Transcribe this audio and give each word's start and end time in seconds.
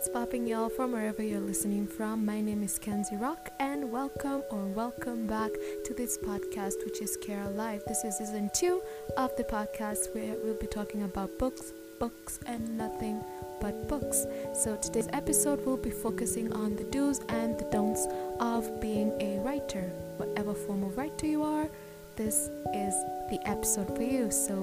What's 0.00 0.08
popping, 0.08 0.46
y'all, 0.46 0.70
from 0.70 0.92
wherever 0.92 1.22
you're 1.22 1.42
listening 1.42 1.86
from? 1.86 2.24
My 2.24 2.40
name 2.40 2.62
is 2.62 2.78
Kenzie 2.78 3.16
Rocque, 3.16 3.50
and 3.60 3.92
welcome 3.92 4.42
or 4.50 4.64
welcome 4.64 5.26
back 5.26 5.50
to 5.84 5.92
this 5.92 6.16
podcast, 6.16 6.82
which 6.86 7.02
is 7.02 7.18
Care 7.18 7.46
Live. 7.50 7.82
This 7.86 8.02
is 8.04 8.16
season 8.16 8.48
two 8.54 8.80
of 9.18 9.36
the 9.36 9.44
podcast 9.44 10.14
where 10.14 10.36
we'll 10.42 10.54
be 10.54 10.66
talking 10.66 11.02
about 11.02 11.38
books, 11.38 11.74
books, 11.98 12.40
and 12.46 12.78
nothing 12.78 13.22
but 13.60 13.88
books. 13.88 14.24
So 14.54 14.76
today's 14.76 15.08
episode 15.12 15.66
will 15.66 15.76
be 15.76 15.90
focusing 15.90 16.50
on 16.54 16.76
the 16.76 16.84
do's 16.84 17.18
and 17.28 17.58
the 17.58 17.68
don'ts 17.70 18.06
of 18.40 18.80
being 18.80 19.12
a 19.20 19.38
writer. 19.40 19.82
Whatever 20.16 20.54
form 20.54 20.82
of 20.82 20.96
writer 20.96 21.26
you 21.26 21.42
are, 21.42 21.68
this 22.16 22.48
is 22.72 22.94
the 23.28 23.38
episode 23.44 23.94
for 23.94 24.02
you. 24.02 24.30
So 24.30 24.54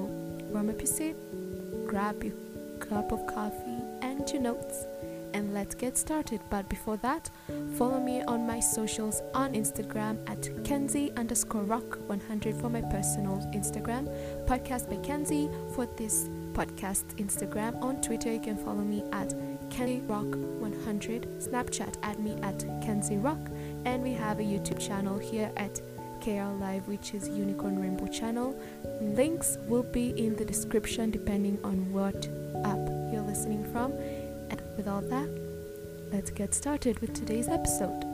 warm 0.50 0.72
up 0.72 0.80
your 0.80 0.88
seat, 0.88 1.16
grab 1.86 2.24
your 2.24 2.34
cup 2.80 3.12
of 3.12 3.28
coffee 3.28 3.84
and 4.02 4.28
your 4.32 4.42
notes 4.42 4.86
and 5.34 5.54
let's 5.54 5.76
get 5.76 5.98
started. 5.98 6.42
But 6.50 6.70
before 6.70 6.98
that, 6.98 7.30
follow 7.76 8.00
me 8.00 8.22
on 8.24 8.46
my 8.46 8.60
socials 8.60 9.22
on 9.34 9.54
Instagram 9.54 10.18
at 10.30 10.50
Kenzie 10.64 11.12
underscore 11.18 11.64
rocque 11.64 11.98
100 12.08 12.56
for 12.56 12.70
my 12.70 12.82
personal 12.82 13.38
Instagram, 13.54 14.08
podcast 14.46 14.90
by 14.90 14.98
Kenzie 14.98 15.50
for 15.74 15.86
this 15.98 16.30
podcast 16.54 17.06
Instagram. 17.18 17.82
On 17.84 18.02
Twitter, 18.02 18.32
you 18.32 18.40
can 18.40 18.58
follow 18.58 18.84
me 18.84 19.04
at 19.12 19.34
Kenzie 19.70 20.02
Rocque 20.08 20.36
100, 20.36 21.40
Snapchat 21.40 21.96
at 22.04 22.20
me 22.20 22.36
at 22.42 22.60
Kenzie 22.82 23.18
Rocque, 23.18 23.52
and 23.86 24.02
we 24.02 24.14
have 24.14 24.40
a 24.40 24.44
YouTube 24.44 24.80
channel 24.80 25.18
here 25.18 25.52
at 25.58 25.82
KL 26.20 26.60
Live, 26.60 26.88
which 26.88 27.14
is 27.14 27.30
Unicorn 27.30 27.80
Rainbow 27.80 28.08
channel. 28.08 28.60
Links 29.02 29.58
will 29.68 29.84
be 29.84 30.10
in 30.18 30.36
the 30.36 30.46
description 30.46 31.12
depending 31.12 31.60
on 31.64 31.92
what 31.92 32.28
app 32.66 32.90
you're 33.12 33.22
listening 33.22 33.64
from. 33.72 33.94
With 34.78 34.88
all 34.88 35.02
that, 35.02 35.28
let's 36.12 36.30
get 36.30 36.54
started 36.54 37.00
with 37.00 37.16
today's 37.16 37.48
episode. 37.50 38.07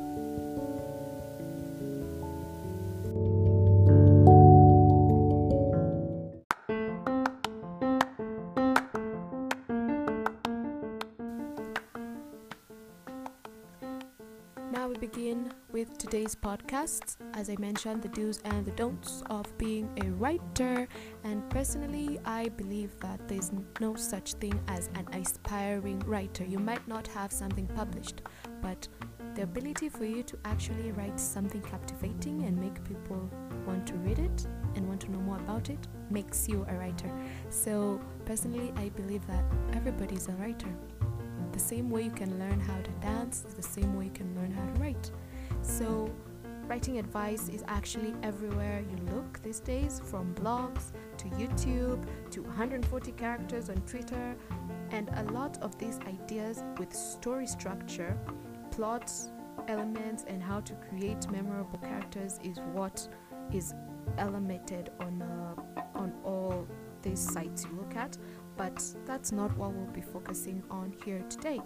Podcast. 16.54 17.16
As 17.34 17.50
I 17.50 17.56
mentioned, 17.60 18.04
the 18.04 18.10
do's 18.10 18.40
and 18.46 18.66
the 18.66 18.72
don'ts 18.72 19.24
of 19.30 19.46
being 19.58 19.90
a 20.04 20.10
writer. 20.12 20.88
And 21.24 21.50
personally, 21.50 22.20
I 22.26 22.50
believe 22.50 22.92
that 23.00 23.28
there's 23.28 23.52
no 23.80 23.96
such 23.96 24.34
thing 24.34 24.60
as 24.68 24.90
an 24.96 25.08
aspiring 25.14 26.00
writer. 26.06 26.44
You 26.44 26.60
might 26.60 26.88
not 26.88 27.08
have 27.08 27.32
something 27.32 27.66
published, 27.68 28.22
but 28.62 28.88
the 29.34 29.44
ability 29.44 29.90
for 29.90 30.06
you 30.06 30.22
to 30.24 30.38
actually 30.46 30.92
write 30.92 31.20
something 31.20 31.62
captivating 31.62 32.44
and 32.44 32.56
make 32.56 32.84
people 32.84 33.30
want 33.66 33.88
to 33.88 33.96
read 33.96 34.20
it 34.20 34.48
and 34.76 34.88
want 34.88 35.02
to 35.02 35.12
know 35.12 35.22
more 35.22 35.38
about 35.38 35.70
it 35.70 35.88
makes 36.12 36.48
you 36.48 36.66
a 36.70 36.76
writer. 36.76 37.12
So, 37.50 38.00
personally, 38.26 38.72
I 38.76 38.90
believe 38.90 39.26
that 39.26 39.44
everybody's 39.74 40.28
a 40.28 40.34
writer. 40.34 40.70
The 41.52 41.60
same 41.60 41.90
way 41.90 42.04
you 42.04 42.12
can 42.12 42.38
learn 42.38 42.60
how 42.60 42.80
to 42.80 42.92
dance 43.02 43.44
is 43.48 43.54
the 43.56 43.64
same 43.64 43.96
way 43.98 44.06
you 44.06 44.12
can 44.12 44.36
learn 44.36 44.52
how 44.52 44.66
to 44.66 44.80
write. 44.80 45.12
So, 45.62 46.12
writing 46.68 47.00
advice 47.00 47.50
is 47.50 47.64
actually 47.68 48.14
everywhere 48.24 48.84
you 48.90 48.98
look 49.14 49.42
these 49.44 49.60
days 49.60 50.02
from 50.06 50.34
blogs 50.36 50.92
to 51.18 51.26
YouTube 51.30 52.06
to 52.32 52.42
140 52.42 53.12
characters 53.14 53.70
on 53.70 53.78
Twitter, 53.82 54.36
and 54.92 55.10
a 55.16 55.24
lot 55.32 55.62
of 55.62 55.78
these 55.78 56.00
ideas 56.08 56.64
with 56.78 56.94
story 56.94 57.48
structure, 57.48 58.18
plots, 58.72 59.30
elements, 59.68 60.26
and 60.28 60.42
how 60.42 60.60
to 60.62 60.74
create 60.90 61.30
memorable 61.32 61.80
characters 61.80 62.40
is 62.44 62.58
what 62.74 63.08
is 63.52 63.74
elemented 64.18 64.90
on 65.00 65.22
uh, 65.22 65.82
on 65.96 66.14
all 66.24 66.68
these 67.02 67.20
sites 67.20 67.66
you 67.66 67.78
look 67.78 67.96
at 67.96 68.18
but 68.58 68.84
that's 69.06 69.32
not 69.32 69.56
what 69.58 69.74
we'll 69.74 69.88
be 69.88 70.02
focusing 70.02 70.64
on 70.70 70.94
here 71.04 71.24
today. 71.30 71.62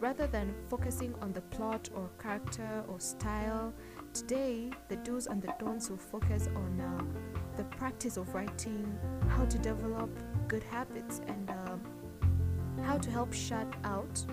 Rather 0.00 0.26
than 0.26 0.54
focusing 0.68 1.14
on 1.20 1.32
the 1.32 1.40
plot 1.40 1.88
or 1.94 2.10
character 2.20 2.84
or 2.88 3.00
style, 3.00 3.72
today 4.14 4.70
the 4.88 4.96
do's 4.96 5.26
and 5.26 5.42
the 5.42 5.52
don'ts 5.58 5.90
will 5.90 5.96
focus 5.96 6.48
on 6.54 6.80
uh, 6.80 7.56
the 7.56 7.64
practice 7.64 8.16
of 8.16 8.32
writing, 8.32 8.96
how 9.28 9.44
to 9.44 9.58
develop 9.58 10.08
good 10.48 10.62
habits, 10.62 11.20
and 11.26 11.50
uh, 11.50 12.82
how 12.82 12.96
to 12.96 13.10
help 13.10 13.32
shut 13.32 13.66
out 13.82 14.24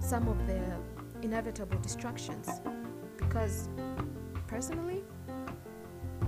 some 0.00 0.26
of 0.28 0.46
the 0.46 0.60
inevitable 1.22 1.78
distractions. 1.78 2.60
Because 3.16 3.68
personally, 4.48 5.04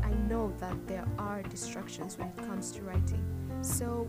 I 0.03 0.11
know 0.29 0.53
that 0.59 0.87
there 0.87 1.07
are 1.19 1.43
distractions 1.43 2.17
when 2.17 2.29
it 2.29 2.37
comes 2.39 2.71
to 2.73 2.83
writing. 2.83 3.25
So 3.63 4.09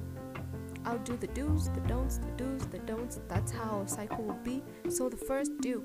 I'll 0.85 0.99
do 0.99 1.17
the 1.17 1.27
do's, 1.27 1.69
the 1.69 1.81
don'ts, 1.81 2.19
the 2.19 2.31
do's, 2.43 2.65
the 2.67 2.79
don'ts. 2.79 3.19
That's 3.27 3.51
how 3.51 3.81
a 3.85 3.87
cycle 3.87 4.23
will 4.23 4.41
be. 4.43 4.63
So 4.89 5.09
the 5.09 5.17
first 5.17 5.51
do, 5.61 5.83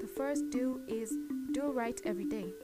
the 0.00 0.06
first 0.06 0.50
do 0.50 0.80
is 0.86 1.12
do 1.52 1.70
write 1.70 2.00
every 2.04 2.24
day. 2.24 2.54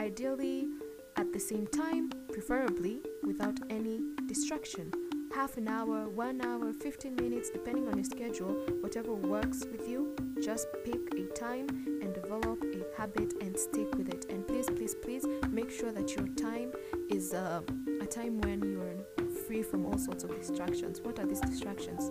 Ideally, 0.00 0.68
at 1.16 1.30
the 1.32 1.38
same 1.38 1.66
time, 1.66 2.10
preferably 2.32 3.02
without 3.22 3.58
any 3.68 4.00
distraction. 4.26 4.90
Half 5.34 5.58
an 5.58 5.68
hour, 5.68 6.08
one 6.08 6.40
hour, 6.40 6.72
15 6.72 7.14
minutes, 7.16 7.50
depending 7.50 7.86
on 7.86 7.96
your 7.96 8.04
schedule, 8.04 8.54
whatever 8.80 9.12
works 9.14 9.64
with 9.70 9.86
you, 9.86 10.16
just 10.42 10.66
pick 10.84 11.00
a 11.14 11.26
time 11.34 11.68
and 12.00 12.14
develop 12.14 12.62
a 12.64 12.98
habit 12.98 13.34
and 13.42 13.58
stick 13.58 13.94
with 13.94 14.08
it. 14.08 14.24
And 14.30 14.46
please, 14.46 14.66
please, 14.66 14.94
please 14.94 15.26
make 15.50 15.70
sure 15.70 15.92
that 15.92 16.16
your 16.16 16.26
time 16.28 16.72
is 17.10 17.34
uh, 17.34 17.60
a 18.00 18.06
time 18.06 18.40
when 18.40 18.62
you're 18.62 19.28
free 19.46 19.62
from 19.62 19.84
all 19.84 19.98
sorts 19.98 20.24
of 20.24 20.34
distractions. 20.34 21.00
What 21.02 21.18
are 21.18 21.26
these 21.26 21.40
distractions? 21.40 22.10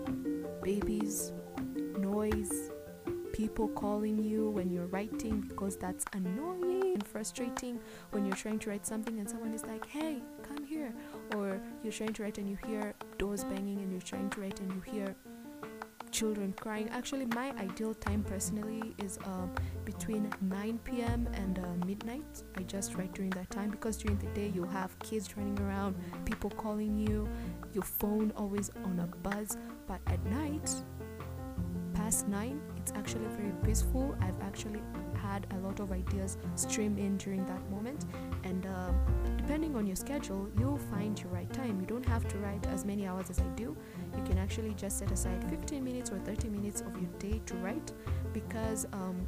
Babies, 0.61 1.34
noise, 1.97 2.72
people 3.34 3.67
calling 3.69 4.23
you 4.23 4.50
when 4.50 4.69
you're 4.69 4.88
writing 4.88 5.41
because 5.41 5.78
that's 5.78 6.06
annoying 6.13 6.94
and 6.94 7.06
frustrating 7.06 7.79
when 8.12 8.25
you're 8.25 8.35
trying 8.35 8.59
to 8.59 8.69
write 8.69 8.85
something 8.85 9.19
and 9.19 9.29
someone 9.29 9.53
is 9.53 9.66
like, 9.66 9.85
hey, 9.85 10.22
come 10.44 10.63
here. 10.63 10.94
Or 11.35 11.62
you're 11.84 11.94
trying 11.94 12.13
to 12.13 12.23
write 12.23 12.38
and 12.38 12.50
you 12.50 12.57
hear 12.66 12.94
doors 13.17 13.44
banging 13.44 13.79
and 13.79 13.91
you're 13.91 14.01
trying 14.01 14.29
to 14.31 14.41
write 14.41 14.59
and 14.59 14.72
you 14.73 14.81
hear 14.81 15.16
children 16.12 16.53
crying. 16.53 16.90
Actually, 16.90 17.25
my 17.28 17.51
ideal 17.59 17.94
time 17.94 18.23
personally 18.23 18.95
is 18.97 19.17
uh, 19.25 19.47
between 19.85 20.31
9 20.41 20.79
p.m. 20.84 21.28
and 21.34 21.59
uh, 21.59 21.85
midnight. 21.85 22.44
I 22.57 22.63
just 22.63 22.96
write 22.96 23.13
during 23.13 23.29
that 23.31 23.50
time 23.50 23.69
because 23.69 23.97
during 23.97 24.17
the 24.17 24.28
day 24.28 24.51
you 24.53 24.63
have 24.66 24.97
kids 25.00 25.38
running 25.38 25.59
around, 25.59 25.96
people 26.25 26.50
calling 26.50 26.97
you, 26.97 27.28
your 27.73 27.84
phone 27.84 28.34
always 28.35 28.72
on 28.84 29.00
a 29.00 29.07
buzz. 29.17 29.57
But 29.88 30.01
at 30.07 30.23
night, 30.25 30.69
9, 32.28 32.59
it's 32.78 32.92
actually 32.94 33.25
very 33.38 33.53
peaceful. 33.64 34.16
I've 34.20 34.42
actually 34.42 34.81
had 35.16 35.46
a 35.52 35.58
lot 35.59 35.80
of 35.80 35.92
ideas 35.92 36.38
stream 36.56 36.97
in 36.97 37.18
during 37.18 37.46
that 37.46 37.70
moment 37.70 38.06
and 38.44 38.66
uh, 38.66 38.92
depending 39.38 39.75
on 39.75 39.86
your 39.86 39.96
schedule 39.96 40.50
you'll 40.58 40.78
find 40.78 41.22
your 41.22 41.31
right 41.31 41.52
time 41.53 41.80
you 41.80 41.86
don't 41.86 42.06
have 42.06 42.28
to 42.28 42.38
write 42.38 42.66
as 42.68 42.86
many 42.86 43.06
hours 43.06 43.30
as 43.30 43.40
i 43.40 43.47
do 43.56 43.75
you 44.18 44.24
can 44.24 44.38
actually 44.38 44.74
just 44.74 44.97
set 44.97 45.12
aside 45.12 45.44
15 45.50 45.84
minutes 45.84 46.09
or 46.12 46.18
30 46.20 46.50
minutes 46.50 46.81
of 46.81 46.96
your 46.96 47.12
day 47.20 47.42
to 47.46 47.53
write 47.58 47.92
because 48.34 48.88
um, 48.94 49.28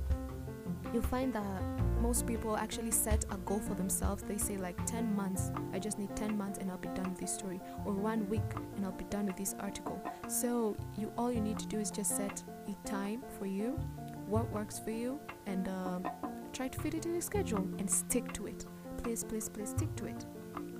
you'll 0.93 1.03
find 1.03 1.33
that 1.33 1.61
most 2.01 2.25
people 2.25 2.57
actually 2.57 2.91
set 2.91 3.23
a 3.31 3.37
goal 3.37 3.59
for 3.59 3.75
themselves. 3.75 4.23
They 4.23 4.37
say 4.37 4.57
like 4.57 4.83
10 4.85 5.15
months, 5.15 5.51
I 5.71 5.79
just 5.79 5.99
need 5.99 6.15
10 6.15 6.37
months 6.37 6.57
and 6.57 6.71
I'll 6.71 6.77
be 6.77 6.89
done 6.89 7.09
with 7.11 7.19
this 7.19 7.33
story, 7.33 7.61
or 7.85 7.93
one 7.93 8.27
week 8.27 8.41
and 8.75 8.85
I'll 8.85 8.91
be 8.91 9.05
done 9.05 9.27
with 9.27 9.37
this 9.37 9.55
article. 9.59 10.01
So 10.27 10.75
you 10.97 11.11
all 11.17 11.31
you 11.31 11.41
need 11.41 11.59
to 11.59 11.67
do 11.67 11.79
is 11.79 11.91
just 11.91 12.17
set 12.17 12.43
time 12.85 13.23
for 13.37 13.45
you, 13.45 13.79
what 14.27 14.49
works 14.51 14.79
for 14.79 14.91
you, 14.91 15.19
and 15.45 15.67
um, 15.67 16.07
try 16.53 16.67
to 16.67 16.79
fit 16.81 16.93
it 16.93 17.05
in 17.05 17.13
your 17.13 17.21
schedule 17.21 17.67
and 17.79 17.89
stick 17.89 18.31
to 18.33 18.47
it. 18.47 18.65
Please, 19.03 19.23
please, 19.23 19.49
please 19.49 19.69
stick 19.69 19.95
to 19.95 20.05
it. 20.05 20.25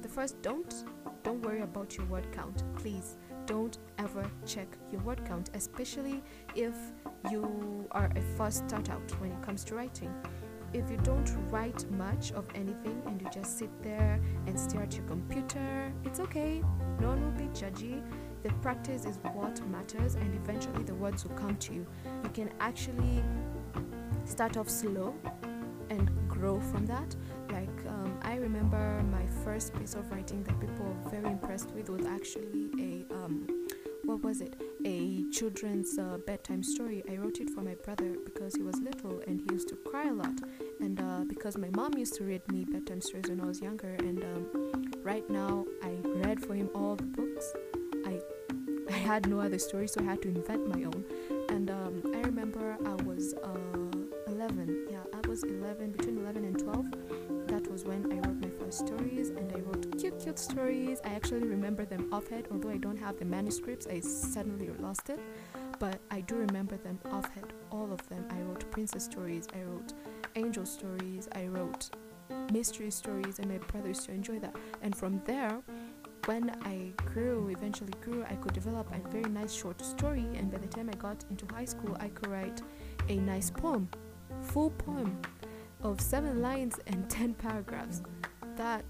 The 0.02 0.10
first 0.10 0.42
don't 0.42 0.86
don't 1.24 1.42
worry 1.44 1.62
about 1.62 1.98
your 1.98 2.06
word 2.08 2.28
count. 2.32 2.64
Please 2.76 3.18
don't 3.46 3.78
ever 4.00 4.30
check 4.46 4.68
your 4.92 5.02
word 5.02 5.24
count, 5.26 5.50
especially 5.54 6.24
if 6.56 6.74
you 7.30 7.88
are 7.92 8.12
a 8.16 8.22
first 8.38 8.68
start 8.68 8.90
out 8.90 9.12
when 9.20 9.32
it 9.32 9.42
comes 9.42 9.64
to 9.66 9.76
writing. 9.76 10.14
If 10.74 10.90
you 10.90 10.98
don't 11.04 11.30
write 11.50 11.90
much 11.92 12.32
of 12.32 12.46
anything 12.56 13.02
and 13.06 13.22
you 13.22 13.28
just 13.30 13.60
sit 13.60 13.70
there 13.84 14.20
and 14.48 14.58
stare 14.58 14.84
at 14.84 14.96
your 14.96 15.06
computer, 15.06 15.94
it's 16.06 16.20
okay. 16.22 16.64
No 17.00 17.10
one 17.10 17.24
will 17.24 17.32
be 17.32 17.48
judgy. 17.54 18.02
The 18.44 18.50
practice 18.62 19.06
is 19.06 19.20
what 19.34 19.64
matters, 19.68 20.16
and 20.16 20.34
eventually 20.36 20.84
the 20.84 20.96
words 20.96 21.26
will 21.26 21.36
come 21.36 21.56
to 21.58 21.74
you. 21.74 21.86
You 22.24 22.30
can 22.30 22.50
actually 22.60 23.24
start 24.26 24.58
off 24.58 24.70
slow 24.70 25.14
and 25.90 26.10
grow 26.28 26.60
from 26.60 26.86
that. 26.88 27.16
Like, 27.52 27.86
um, 27.88 28.18
I 28.24 28.36
remember 28.36 29.04
my 29.12 29.26
first 29.44 29.74
piece 29.78 29.94
of 29.94 30.10
writing 30.12 30.44
that 30.44 30.60
people 30.60 30.86
were 30.86 31.10
very 31.12 31.32
impressed 31.32 31.72
with 31.72 31.90
was 31.90 32.06
actually 32.06 32.70
a 32.80 33.14
um, 33.14 33.48
what 34.04 34.24
was 34.24 34.42
it? 34.42 34.60
A 34.84 35.24
children's 35.32 35.98
uh, 35.98 36.18
bedtime 36.26 36.64
story. 36.64 37.04
I 37.10 37.16
wrote 37.16 37.40
it 37.40 37.50
for 37.50 37.62
my 37.62 37.76
brother 37.76 38.16
because 38.26 38.56
he 38.56 38.64
was 38.64 38.76
little 38.82 39.22
and 39.28 39.40
he 39.40 39.54
used 39.54 39.70
to 39.70 39.76
cry 39.76 40.10
a 40.10 40.14
lot. 40.14 40.34
And 40.80 41.00
uh, 41.00 41.24
because 41.28 41.58
my 41.58 41.70
mom 41.70 41.98
used 41.98 42.16
to 42.16 42.24
read 42.24 42.42
me 42.52 42.66
bedtime 42.66 43.02
stories 43.02 43.30
when 43.30 43.40
I 43.40 43.46
was 43.46 43.62
younger. 43.62 43.96
And 44.00 44.24
um, 44.24 44.92
right 45.04 45.30
now, 45.30 45.66
I 45.84 45.96
read 46.04 46.44
for 46.44 46.56
him 46.56 46.70
all 46.74 46.96
the 46.96 47.04
books. 47.04 47.31
Had 49.12 49.28
no 49.28 49.42
other 49.42 49.60
story, 49.60 49.90
so 49.90 50.00
I 50.00 50.06
had 50.06 50.22
to 50.22 50.30
invent 50.30 50.74
my 50.74 50.86
own. 50.86 51.04
And 51.50 51.70
um, 51.70 52.02
I 52.16 52.22
remember 52.22 52.78
I 52.86 52.94
was 53.04 53.34
uh, 53.44 54.32
11. 54.32 54.88
Yeah, 54.90 55.00
I 55.14 55.28
was 55.28 55.44
11, 55.44 55.92
between 55.92 56.20
11 56.20 56.46
and 56.46 56.58
12. 56.58 56.86
That 57.48 57.70
was 57.70 57.84
when 57.84 58.10
I 58.10 58.26
wrote 58.26 58.40
my 58.40 58.48
first 58.58 58.88
stories, 58.88 59.28
and 59.32 59.52
I 59.52 59.60
wrote 59.60 60.00
cute, 60.00 60.18
cute 60.18 60.40
stories. 60.40 61.02
I 61.04 61.10
actually 61.10 61.46
remember 61.46 61.84
them 61.84 62.08
offhand, 62.14 62.48
although 62.54 62.70
I 62.70 62.78
don't 62.78 62.96
have 62.96 63.20
the 63.20 63.26
manuscripts. 63.26 63.86
I 63.86 64.00
suddenly 64.00 64.70
lost 64.80 65.10
it, 65.10 65.20
but 65.78 66.00
I 66.10 66.22
do 66.22 66.36
remember 66.36 66.78
them 66.78 66.98
offhand. 67.12 67.52
All 67.70 67.92
of 67.92 68.08
them. 68.08 68.26
I 68.30 68.40
wrote 68.44 68.72
princess 68.72 69.04
stories. 69.04 69.46
I 69.54 69.64
wrote 69.64 69.92
angel 70.38 70.66
stories. 70.66 71.28
I 71.36 71.48
wrote 71.48 71.90
mystery 72.54 72.92
stories, 72.92 73.40
and 73.40 73.50
my 73.50 73.58
brother 73.58 73.90
used 73.90 74.06
to 74.06 74.14
enjoy 74.14 74.40
that. 74.40 74.56
And 74.82 74.96
from 74.96 75.22
there 75.26 75.62
when 76.32 76.50
I 76.64 76.94
grew, 77.12 77.50
eventually 77.50 77.94
grew, 78.02 78.24
I 78.24 78.36
could 78.36 78.54
develop 78.54 78.88
a 78.94 79.06
very 79.10 79.30
nice 79.30 79.52
short 79.54 79.84
story. 79.84 80.26
And 80.38 80.50
by 80.50 80.60
the 80.60 80.68
time 80.68 80.90
I 80.90 80.96
got 80.96 81.26
into 81.30 81.46
high 81.54 81.66
school, 81.66 81.98
I 82.00 82.08
could 82.08 82.30
write 82.30 82.62
a 83.10 83.18
nice 83.18 83.50
poem, 83.50 83.90
full 84.42 84.70
poem 84.70 85.22
of 85.84 86.00
seven 86.00 86.42
lines 86.42 86.80
and 86.88 87.10
10 87.20 87.34
paragraphs. 87.34 88.02
That 88.56 88.86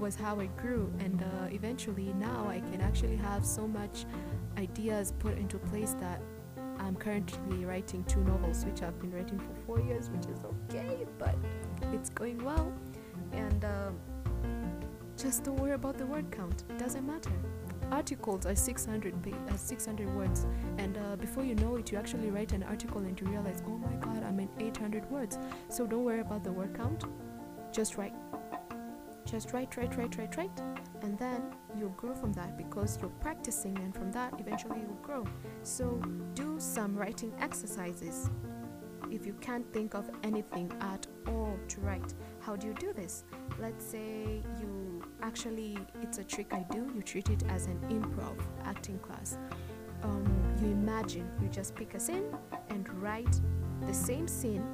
was 0.00 0.16
how 0.16 0.40
I 0.40 0.46
grew. 0.62 0.92
And 0.98 1.22
uh, 1.22 1.46
eventually, 1.52 2.12
now 2.14 2.48
I 2.48 2.58
can 2.58 2.80
actually 2.80 3.18
have 3.18 3.46
so 3.46 3.68
much 3.68 4.04
ideas 4.56 5.12
put 5.20 5.38
into 5.38 5.58
place 5.58 5.94
that 6.00 6.20
I'm 6.80 6.96
currently 6.96 7.66
writing 7.66 8.02
two 8.08 8.24
novels, 8.24 8.64
which 8.64 8.82
I've 8.82 8.98
been 8.98 9.12
writing 9.12 9.38
for 9.38 9.54
four 9.64 9.80
years, 9.80 10.10
which 10.10 10.26
is 10.26 10.44
okay, 10.44 11.06
but 11.18 11.36
it's 11.92 12.10
going 12.10 12.44
well. 12.44 12.72
And 13.32 13.64
uh, 13.64 13.90
just 15.18 15.42
don't 15.42 15.56
worry 15.56 15.72
about 15.72 15.98
the 15.98 16.06
word 16.06 16.30
count. 16.30 16.62
It 16.70 16.78
doesn't 16.78 17.04
matter. 17.04 17.32
Articles 17.90 18.46
are 18.46 18.54
600 18.54 19.22
pa- 19.22 19.52
uh, 19.52 19.56
600 19.56 20.14
words, 20.14 20.46
and 20.76 20.96
uh, 20.96 21.16
before 21.16 21.44
you 21.44 21.56
know 21.56 21.76
it, 21.76 21.90
you 21.90 21.98
actually 21.98 22.30
write 22.30 22.52
an 22.52 22.62
article 22.62 22.98
and 23.00 23.20
you 23.20 23.26
realize, 23.26 23.62
oh 23.66 23.78
my 23.78 23.94
god, 23.96 24.22
I'm 24.22 24.38
in 24.38 24.48
800 24.60 25.10
words. 25.10 25.38
So 25.68 25.86
don't 25.86 26.04
worry 26.04 26.20
about 26.20 26.44
the 26.44 26.52
word 26.52 26.74
count. 26.74 27.04
Just 27.72 27.96
write. 27.96 28.14
Just 29.24 29.52
write, 29.52 29.76
write, 29.76 29.96
write, 29.96 30.16
write, 30.16 30.36
write, 30.36 30.60
and 31.02 31.18
then 31.18 31.42
you'll 31.76 31.90
grow 31.90 32.14
from 32.14 32.32
that 32.34 32.56
because 32.56 32.98
you're 33.00 33.10
practicing, 33.10 33.76
and 33.78 33.92
from 33.94 34.12
that, 34.12 34.34
eventually, 34.38 34.80
you'll 34.80 35.02
grow. 35.02 35.24
So 35.64 36.00
do 36.34 36.60
some 36.60 36.94
writing 36.96 37.34
exercises. 37.40 38.30
If 39.10 39.26
you 39.26 39.32
can't 39.40 39.70
think 39.72 39.94
of 39.94 40.10
anything 40.22 40.70
at 40.80 41.06
all 41.26 41.58
to 41.68 41.80
write, 41.80 42.14
how 42.40 42.56
do 42.56 42.66
you 42.66 42.74
do 42.74 42.92
this? 42.92 43.24
Let's 43.58 43.84
say 43.84 44.42
you 44.60 44.87
actually, 45.28 45.76
it's 46.00 46.16
a 46.16 46.24
trick 46.24 46.54
I 46.54 46.64
do, 46.70 46.90
you 46.94 47.02
treat 47.02 47.28
it 47.28 47.42
as 47.50 47.66
an 47.66 47.78
improv 47.90 48.36
acting 48.64 48.98
class. 49.00 49.36
Um, 50.02 50.24
you 50.62 50.68
imagine, 50.68 51.28
you 51.42 51.48
just 51.48 51.74
pick 51.74 51.92
a 51.92 52.00
scene 52.00 52.24
and 52.70 52.88
write 53.02 53.38
the 53.82 53.92
same 53.92 54.26
scene 54.26 54.64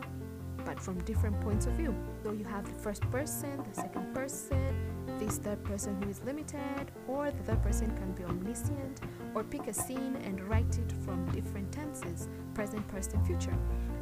but 0.64 0.78
from 0.80 0.98
different 1.00 1.38
points 1.40 1.66
of 1.66 1.72
view. 1.72 1.92
So 2.22 2.32
you 2.32 2.44
have 2.44 2.64
the 2.64 2.78
first 2.80 3.02
person, 3.10 3.62
the 3.68 3.74
second 3.74 4.14
person, 4.14 4.74
this 5.18 5.38
third 5.38 5.62
person 5.64 6.00
who 6.00 6.08
is 6.08 6.22
limited, 6.22 6.90
or 7.08 7.32
the 7.32 7.42
third 7.42 7.62
person 7.62 7.94
can 7.96 8.12
be 8.12 8.22
omniscient, 8.24 9.00
or 9.34 9.42
pick 9.42 9.66
a 9.66 9.74
scene 9.74 10.16
and 10.24 10.40
write 10.48 10.78
it 10.78 10.92
from 11.04 11.26
different 11.32 11.70
tenses 11.72 12.28
present, 12.54 12.86
past, 12.88 13.12
and 13.12 13.26
future. 13.26 13.56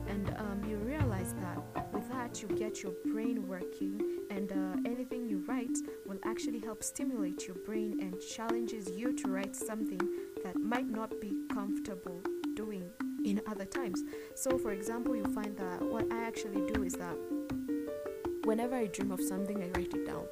And 0.06 0.34
um, 0.36 0.62
you 0.68 0.76
realize 0.76 1.34
that 1.40 1.58
that, 2.32 2.42
you 2.42 2.48
get 2.56 2.82
your 2.82 2.92
brain 3.12 3.46
working, 3.46 4.00
and 4.30 4.50
uh, 4.52 4.90
anything 4.90 5.26
you 5.28 5.38
write 5.46 5.76
will 6.06 6.18
actually 6.24 6.58
help 6.58 6.82
stimulate 6.82 7.46
your 7.46 7.56
brain 7.56 7.98
and 8.00 8.18
challenges 8.20 8.88
you 8.90 9.12
to 9.12 9.28
write 9.28 9.54
something 9.54 10.00
that 10.42 10.56
might 10.56 10.88
not 10.88 11.20
be 11.20 11.34
comfortable 11.52 12.22
doing 12.54 12.88
in 13.24 13.40
other 13.46 13.64
times. 13.64 14.02
So, 14.34 14.56
for 14.58 14.72
example, 14.72 15.14
you 15.14 15.24
find 15.24 15.56
that 15.58 15.82
what 15.82 16.10
I 16.12 16.24
actually 16.24 16.72
do 16.72 16.82
is 16.82 16.94
that 16.94 17.16
whenever 18.44 18.76
I 18.76 18.86
dream 18.86 19.12
of 19.12 19.20
something, 19.20 19.62
I 19.62 19.78
write 19.78 19.92
it 19.94 20.06
down, 20.06 20.24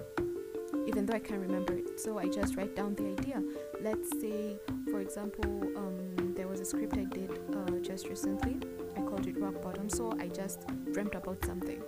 even 0.86 1.06
though 1.06 1.14
I 1.14 1.20
can't 1.20 1.40
remember 1.40 1.74
it. 1.74 2.00
So, 2.00 2.18
I 2.18 2.28
just 2.28 2.56
write 2.56 2.74
down 2.74 2.94
the 2.94 3.08
idea. 3.08 3.42
Let's 3.82 4.08
say, 4.20 4.58
for 4.90 5.00
example, 5.00 5.62
um, 5.76 6.34
there 6.34 6.48
was 6.48 6.60
a 6.60 6.64
script 6.64 6.96
I 6.96 7.04
did 7.04 7.30
uh, 7.54 7.78
just 7.82 8.08
recently. 8.08 8.58
I 8.96 9.02
called 9.02 9.26
it 9.26 9.38
Rock 9.38 9.60
Bottom. 9.62 9.88
So, 9.88 10.12
I 10.18 10.28
just 10.28 10.64
dreamt 10.92 11.14
about 11.14 11.44
something 11.44 11.82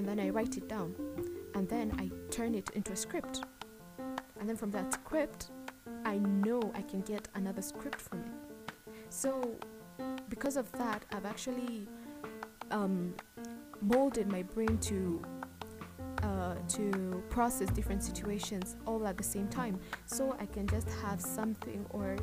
and 0.00 0.08
then 0.08 0.18
I 0.18 0.30
write 0.30 0.56
it 0.56 0.66
down 0.66 0.94
and 1.54 1.68
then 1.68 1.92
I 1.98 2.10
turn 2.30 2.54
it 2.54 2.70
into 2.70 2.92
a 2.92 2.96
script. 2.96 3.44
And 4.38 4.48
then 4.48 4.56
from 4.56 4.70
that 4.70 4.94
script, 4.94 5.50
I 6.06 6.16
know 6.16 6.72
I 6.74 6.80
can 6.80 7.02
get 7.02 7.28
another 7.34 7.60
script 7.60 8.00
from 8.00 8.20
it. 8.20 8.32
So 9.10 9.58
because 10.30 10.56
of 10.56 10.72
that, 10.72 11.04
I've 11.12 11.26
actually 11.26 11.86
um, 12.70 13.12
molded 13.82 14.32
my 14.32 14.42
brain 14.42 14.78
to 14.78 15.22
uh, 16.22 16.54
to 16.68 17.22
process 17.28 17.68
different 17.68 18.02
situations 18.02 18.76
all 18.86 19.06
at 19.06 19.18
the 19.18 19.22
same 19.22 19.48
time. 19.48 19.78
So 20.06 20.34
I 20.40 20.46
can 20.46 20.66
just 20.66 20.88
have 21.02 21.20
something 21.20 21.84
or 21.90 22.16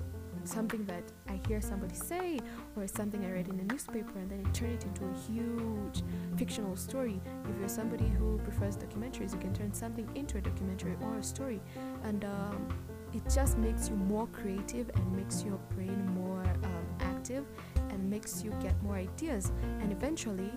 something 0.47 0.85
that 0.85 1.03
I 1.27 1.39
hear 1.47 1.61
somebody 1.61 1.95
say 1.95 2.39
or 2.75 2.87
something 2.87 3.23
I 3.25 3.31
read 3.31 3.47
in 3.47 3.59
a 3.59 3.63
newspaper 3.63 4.17
and 4.17 4.29
then 4.29 4.43
I 4.45 4.49
turn 4.51 4.71
it 4.71 4.83
into 4.83 5.05
a 5.05 5.13
huge 5.31 6.03
fictional 6.37 6.75
story. 6.75 7.19
If 7.49 7.59
you're 7.59 7.69
somebody 7.69 8.07
who 8.07 8.39
prefers 8.39 8.77
documentaries, 8.77 9.33
you 9.33 9.39
can 9.39 9.53
turn 9.53 9.73
something 9.73 10.09
into 10.15 10.37
a 10.37 10.41
documentary 10.41 10.95
or 11.01 11.17
a 11.17 11.23
story. 11.23 11.61
And 12.03 12.25
um, 12.25 12.67
it 13.13 13.23
just 13.33 13.57
makes 13.57 13.89
you 13.89 13.95
more 13.95 14.27
creative 14.27 14.89
and 14.95 15.15
makes 15.15 15.43
your 15.43 15.57
brain 15.75 16.05
more 16.13 16.43
um, 16.63 16.85
active 17.01 17.45
and 17.89 18.09
makes 18.09 18.43
you 18.43 18.51
get 18.61 18.81
more 18.83 18.95
ideas. 18.95 19.51
And 19.81 19.91
eventually, 19.91 20.51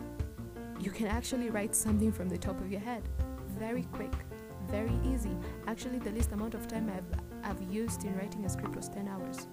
you 0.81 0.91
can 0.91 1.07
actually 1.07 1.51
write 1.51 1.75
something 1.75 2.13
from 2.13 2.29
the 2.29 2.39
top 2.39 2.61
of 2.61 2.71
your 2.71 2.81
head. 2.81 3.03
Very 3.59 3.85
quick, 3.93 4.13
very 4.69 4.99
easy. 5.05 5.37
Actually, 5.67 5.99
the 5.99 6.11
least 6.11 6.33
amount 6.33 6.55
of 6.55 6.67
time 6.69 6.91
I've, 6.95 7.51
I've 7.51 7.63
used 7.71 8.05
in 8.05 8.17
writing 8.17 8.45
a 8.45 8.49
script 8.49 8.76
was 8.76 8.88
10 8.88 9.09
hours. 9.09 9.47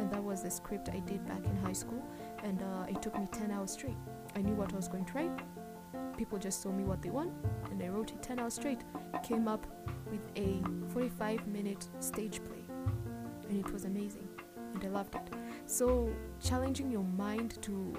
And 0.00 0.10
that 0.12 0.24
was 0.24 0.42
the 0.42 0.50
script 0.50 0.88
I 0.88 1.00
did 1.00 1.26
back 1.26 1.44
in 1.44 1.54
high 1.58 1.74
school. 1.74 2.02
And 2.42 2.62
uh, 2.62 2.86
it 2.88 3.02
took 3.02 3.18
me 3.18 3.26
10 3.30 3.50
hours 3.50 3.72
straight. 3.72 3.98
I 4.34 4.40
knew 4.40 4.54
what 4.54 4.72
I 4.72 4.76
was 4.76 4.88
going 4.88 5.04
to 5.04 5.12
write. 5.12 5.38
People 6.16 6.38
just 6.38 6.62
told 6.62 6.74
me 6.74 6.84
what 6.84 7.02
they 7.02 7.10
want, 7.10 7.32
and 7.70 7.82
I 7.82 7.88
wrote 7.88 8.10
it 8.10 8.22
10 8.22 8.38
hours 8.38 8.54
straight. 8.54 8.80
Came 9.22 9.46
up 9.46 9.66
with 10.10 10.22
a 10.36 10.62
45 10.92 11.46
minute 11.46 11.86
stage 12.00 12.40
play. 12.44 12.64
And 13.48 13.58
it 13.58 13.70
was 13.70 13.84
amazing. 13.84 14.26
And 14.74 14.82
I 14.82 14.88
loved 14.88 15.14
it. 15.16 15.34
So, 15.66 16.10
challenging 16.42 16.90
your 16.90 17.04
mind 17.04 17.58
to 17.62 17.94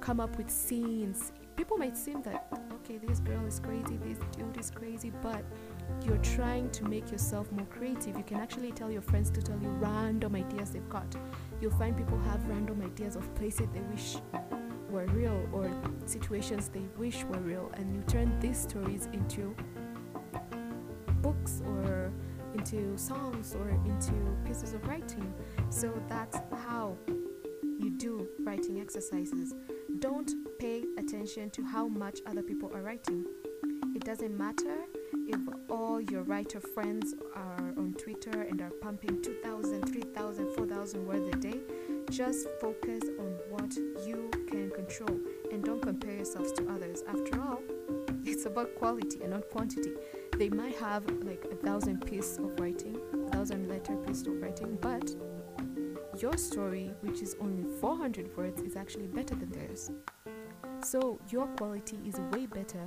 come 0.00 0.20
up 0.20 0.36
with 0.36 0.50
scenes. 0.50 1.32
People 1.56 1.76
might 1.76 1.96
seem 1.96 2.22
that, 2.22 2.46
okay, 2.72 2.98
this 2.98 3.20
girl 3.20 3.44
is 3.46 3.60
crazy, 3.60 3.98
this 3.98 4.18
dude 4.36 4.56
is 4.56 4.70
crazy, 4.70 5.12
but 5.22 5.44
you're 6.02 6.18
trying 6.18 6.70
to 6.70 6.84
make 6.84 7.10
yourself 7.10 7.50
more 7.52 7.66
creative. 7.66 8.16
You 8.16 8.24
can 8.24 8.38
actually 8.38 8.72
tell 8.72 8.90
your 8.90 9.02
friends 9.02 9.30
to 9.30 9.42
tell 9.42 9.58
you 9.60 9.68
random 9.68 10.36
ideas 10.36 10.70
they've 10.70 10.88
got. 10.88 11.14
You'll 11.60 11.72
find 11.72 11.96
people 11.96 12.18
have 12.20 12.46
random 12.48 12.80
ideas 12.82 13.16
of 13.16 13.34
places 13.34 13.68
they 13.74 13.80
wish 13.80 14.16
were 14.88 15.06
real 15.06 15.48
or 15.52 15.70
situations 16.06 16.68
they 16.68 16.86
wish 16.96 17.24
were 17.24 17.40
real, 17.40 17.70
and 17.74 17.94
you 17.94 18.02
turn 18.02 18.38
these 18.40 18.58
stories 18.58 19.06
into 19.12 19.54
books 21.20 21.62
or 21.66 22.10
into 22.54 22.96
songs 22.96 23.54
or 23.54 23.68
into 23.84 24.12
pieces 24.44 24.72
of 24.72 24.86
writing. 24.88 25.32
So 25.68 25.92
that's 26.08 26.38
how 26.64 26.96
you 27.78 27.90
do 27.90 28.26
writing 28.40 28.80
exercises. 28.80 29.54
Don't 30.00 30.32
pay 30.58 30.84
attention 30.96 31.50
to 31.50 31.62
how 31.62 31.86
much 31.86 32.20
other 32.24 32.42
people 32.42 32.70
are 32.74 32.80
writing. 32.80 33.26
It 33.94 34.02
doesn't 34.02 34.34
matter 34.34 34.76
if 35.28 35.38
all 35.68 36.00
your 36.00 36.22
writer 36.22 36.58
friends 36.58 37.14
are 37.34 37.74
on 37.76 37.94
Twitter 37.98 38.42
and 38.42 38.62
are 38.62 38.70
pumping 38.70 39.20
2,000, 39.20 39.92
3,000, 39.92 40.56
4,000 40.56 41.06
words 41.06 41.28
a 41.28 41.38
day. 41.38 41.60
Just 42.10 42.48
focus 42.62 43.02
on 43.18 43.36
what 43.50 43.76
you 44.06 44.30
can 44.48 44.70
control 44.70 45.20
and 45.52 45.62
don't 45.62 45.82
compare 45.82 46.14
yourselves 46.14 46.52
to 46.52 46.66
others. 46.70 47.04
After 47.06 47.38
all, 47.38 47.60
it's 48.24 48.46
about 48.46 48.74
quality 48.76 49.20
and 49.20 49.32
not 49.32 49.50
quantity. 49.50 49.92
They 50.38 50.48
might 50.48 50.76
have 50.76 51.04
like 51.24 51.44
a 51.52 51.56
thousand 51.56 52.06
pieces 52.06 52.38
of 52.38 52.58
writing, 52.58 52.98
a 53.12 53.30
thousand 53.32 53.68
letter 53.68 53.96
piece 53.96 54.22
of 54.22 54.40
writing, 54.40 54.78
but 54.80 55.14
your 56.22 56.36
story, 56.36 56.92
which 57.00 57.22
is 57.22 57.36
only 57.40 57.64
400 57.80 58.36
words, 58.36 58.60
is 58.62 58.76
actually 58.76 59.06
better 59.06 59.34
than 59.34 59.50
theirs. 59.50 59.90
So 60.82 61.20
your 61.28 61.46
quality 61.56 61.98
is 62.06 62.20
way 62.32 62.46
better, 62.46 62.86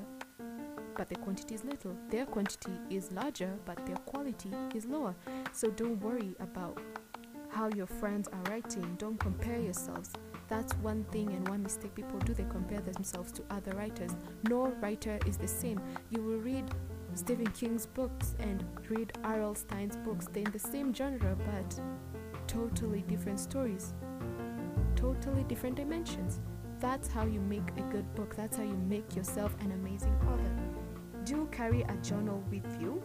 but 0.96 1.10
the 1.10 1.16
quantity 1.16 1.56
is 1.56 1.64
little. 1.64 1.96
Their 2.10 2.26
quantity 2.26 2.74
is 2.90 3.12
larger, 3.12 3.54
but 3.66 3.84
their 3.86 3.98
quality 3.98 4.52
is 4.76 4.86
lower. 4.86 5.16
So 5.52 5.70
don't 5.70 6.00
worry 6.02 6.36
about 6.40 6.80
how 7.50 7.70
your 7.76 7.88
friends 7.88 8.28
are 8.28 8.52
writing. 8.52 8.96
Don't 8.98 9.20
compare 9.20 9.60
yourselves. 9.60 10.12
That's 10.48 10.74
one 10.76 11.04
thing 11.06 11.30
and 11.30 11.48
one 11.48 11.64
mistake 11.64 11.96
people 11.96 12.20
do. 12.20 12.34
They 12.34 12.46
compare 12.50 12.82
themselves 12.82 13.32
to 13.34 13.44
other 13.50 13.72
writers. 13.76 14.16
No 14.50 14.68
writer 14.82 15.20
is 15.26 15.38
the 15.38 15.48
same. 15.48 15.80
You 16.10 16.22
will 16.22 16.40
read 16.40 16.66
Stephen 17.16 17.48
King's 17.48 17.86
books 17.86 18.36
and 18.40 18.64
read 18.90 19.14
R.L. 19.24 19.56
Stine's 19.56 19.98
books. 19.98 20.28
They're 20.32 20.44
in 20.44 20.52
the 20.52 20.60
same 20.60 20.94
genre, 20.94 21.36
but 21.36 21.80
totally 22.54 23.02
different 23.08 23.40
stories, 23.40 23.94
totally 24.96 25.44
different 25.46 25.76
dimensions. 25.76 26.40
That's 26.80 27.08
how 27.08 27.26
you 27.26 27.40
make 27.42 27.68
a 27.78 27.82
good 27.92 28.14
book. 28.16 28.36
That's 28.36 28.58
how 28.58 28.64
you 28.64 28.78
make 28.88 29.16
yourself 29.16 29.56
an 29.62 29.72
amazing 29.72 30.16
author. 30.28 30.54
Do 31.24 31.48
carry 31.52 31.82
a 31.84 31.96
journal 31.98 32.44
with 32.52 32.66
you 32.82 33.02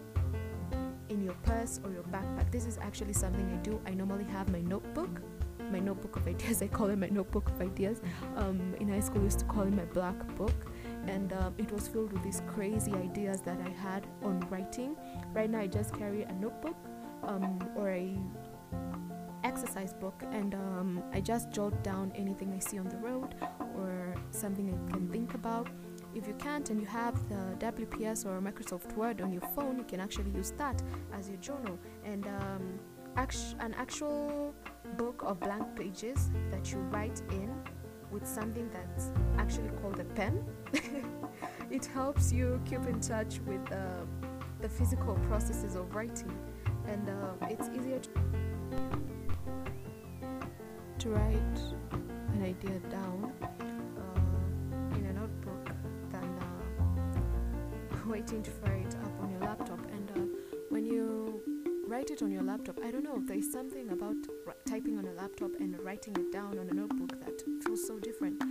in 1.09 1.23
your 1.23 1.35
purse 1.45 1.81
or 1.85 1.90
your 1.93 2.02
backpack. 2.05 2.50
This 2.50 2.67
is 2.67 2.78
actually 2.78 3.12
something 3.12 3.49
I 3.50 3.57
do. 3.62 3.81
I 3.87 3.95
normally 3.95 4.25
have 4.25 4.50
my 4.50 4.61
notebook, 4.61 5.23
my 5.71 5.78
notebook 5.78 6.17
of 6.17 6.26
ideas. 6.26 6.61
I 6.67 6.67
call 6.67 6.90
it 6.90 6.99
my 6.99 7.09
notebook 7.09 7.49
of 7.49 7.61
ideas. 7.61 8.02
Um, 8.37 8.75
in 8.81 8.88
high 8.88 9.00
school, 9.00 9.21
I 9.21 9.25
used 9.25 9.38
to 9.38 9.45
call 9.47 9.62
it 9.62 9.73
my 9.73 9.85
black 9.87 10.19
book, 10.37 10.67
and 11.07 11.33
um, 11.33 11.55
it 11.57 11.71
was 11.73 11.88
filled 11.88 12.12
with 12.12 12.23
these 12.23 12.43
crazy 12.49 12.93
ideas 12.93 13.40
that 13.43 13.59
I 13.64 13.71
had 13.71 14.07
on 14.23 14.40
writing. 14.50 14.97
Right 15.33 15.49
now, 15.49 15.61
I 15.61 15.67
just 15.69 15.95
carry 15.95 16.23
a 16.23 16.33
notebook 16.33 16.76
um, 17.23 17.59
or 17.76 17.90
a 17.90 18.17
exercise 19.78 20.00
book 20.00 20.23
and 20.32 20.54
um, 20.54 21.02
I 21.12 21.20
just 21.20 21.50
jot 21.50 21.82
down 21.82 22.12
anything 22.14 22.52
I 22.52 22.58
see 22.58 22.78
on 22.78 22.88
the 22.88 22.97
road 22.97 23.35
or 23.76 24.14
something 24.30 24.68
I 24.68 24.92
can 24.92 25.08
think 25.08 25.35
about 25.35 25.68
if 26.14 26.26
you 26.26 26.35
can't 26.35 26.68
and 26.70 26.80
you 26.80 26.87
have 26.87 27.14
the 27.28 27.54
WPS 27.58 28.26
or 28.26 28.40
Microsoft 28.40 28.97
Word 28.97 29.20
on 29.20 29.30
your 29.32 29.42
phone, 29.54 29.78
you 29.78 29.85
can 29.85 30.00
actually 30.00 30.30
use 30.30 30.52
that 30.52 30.82
as 31.12 31.28
your 31.28 31.37
journal. 31.37 31.78
And 32.04 32.26
um, 32.26 32.80
act- 33.16 33.54
an 33.61 33.75
actual 33.75 34.54
book 34.97 35.23
of 35.25 35.38
blank 35.38 35.76
pages 35.76 36.30
that 36.50 36.73
you 36.73 36.78
write 36.90 37.23
in 37.30 37.54
with 38.11 38.26
something 38.26 38.68
that's 38.70 39.12
actually 39.37 39.68
called 39.80 40.00
a 40.00 40.04
pen. 40.04 40.42
it 41.70 41.85
helps 41.87 42.32
you 42.32 42.61
keep 42.64 42.85
in 42.87 43.00
touch 43.00 43.38
with 43.47 43.70
uh, 43.70 43.76
the 44.61 44.68
physical 44.68 45.14
processes 45.28 45.76
of 45.76 45.94
writing, 45.94 46.37
and 46.87 47.08
uh, 47.11 47.47
it's 47.50 47.68
easier 47.68 47.99
to, 48.00 48.11
to 50.99 51.11
write 51.11 51.61
an 52.33 52.43
idea 52.43 52.76
down 52.90 53.33
uh, 53.43 54.97
in 54.97 55.07
a 55.07 55.12
notebook 55.12 55.71
than 56.11 56.38
uh, 56.40 57.97
waiting 58.07 58.43
to 58.43 58.50
fire 58.50 58.75
it 58.75 58.97
up 59.05 59.23
on 59.23 59.31
your 59.31 59.40
laptop. 59.40 59.78
And 59.93 60.11
uh, 60.11 60.21
when 60.71 60.85
you 60.85 61.40
write 61.87 62.11
it 62.11 62.21
on 62.21 62.31
your 62.31 62.43
laptop 62.43 62.78
i 62.85 62.90
don't 62.90 63.02
know 63.02 63.19
there's 63.25 63.50
something 63.50 63.88
about 63.88 64.14
r- 64.47 64.55
typing 64.69 64.99
on 64.99 65.07
a 65.07 65.12
laptop 65.12 65.50
and 65.59 65.75
writing 65.81 66.14
it 66.19 66.31
down 66.31 66.59
on 66.59 66.69
a 66.69 66.75
notebook 66.75 67.19
that 67.25 67.40
feels 67.64 67.87
so 67.87 67.99
different. 67.99 68.43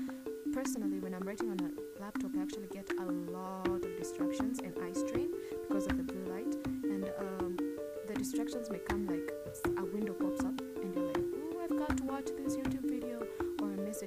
Personally 0.54 1.00
when 1.00 1.14
i'm 1.14 1.22
writing 1.28 1.52
on 1.52 1.60
a 1.60 2.02
laptop 2.02 2.32
i 2.38 2.42
actually 2.42 2.68
get 2.74 2.90
a 3.00 3.06
lot 3.06 3.68
of 3.68 3.98
distractions 3.98 4.60
and 4.60 4.74
eye 4.82 4.94
strain 4.94 5.30
because 5.68 5.86
of 5.86 5.98
the 5.98 6.04
blue 6.04 6.26
light. 6.34 6.56
And 6.84 7.12
um, 7.20 7.58
the 8.08 8.14
distractions 8.16 8.70
may 8.72 8.80
come 8.80 9.06
like 9.06 9.27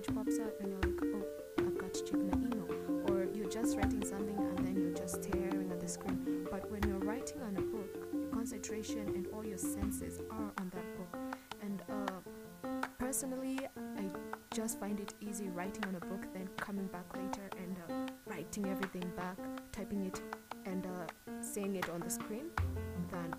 message 0.01 0.15
pops 0.15 0.39
up 0.39 0.61
and 0.61 0.71
you're 0.71 0.81
like 0.81 1.01
oh 1.15 1.67
i've 1.67 1.79
got 1.79 1.93
to 1.93 2.05
check 2.05 2.21
my 2.21 2.33
email 2.39 2.67
or 3.11 3.27
you're 3.35 3.49
just 3.49 3.77
writing 3.77 4.05
something 4.05 4.37
and 4.37 4.67
then 4.67 4.77
you're 4.77 4.95
just 4.95 5.23
staring 5.23 5.71
at 5.71 5.81
the 5.81 5.89
screen. 5.89 6.47
But 6.51 6.71
when 6.71 6.83
you're 6.87 6.99
writing 6.99 7.41
on 7.43 7.57
a 7.57 7.61
book, 7.61 8.09
your 8.13 8.29
concentration 8.29 9.09
and 9.15 9.27
all 9.29 9.45
your 9.45 9.59
senses 9.59 10.21
are 10.31 10.53
on 10.59 10.71
that 10.75 10.97
book. 10.97 11.39
And 11.63 11.83
uh, 11.91 12.69
personally, 12.99 13.59
I 13.97 14.05
just 14.55 14.79
find 14.79 15.01
it 15.01 15.15
easy 15.21 15.49
writing 15.49 15.85
on 15.87 15.97
a 15.97 16.01
book 16.01 16.33
than 16.33 16.49
coming 16.57 16.87
back 16.87 17.07
later 17.17 17.49
and 17.59 17.77
uh, 17.89 18.13
writing 18.27 18.69
everything 18.69 19.11
back, 19.17 19.37
typing 19.73 20.07
it, 20.07 20.21
and 20.67 20.87
uh, 20.87 21.07
it 21.57 21.91
on 21.91 22.01
the 22.01 22.11
screen 22.11 22.47
than 23.11 23.35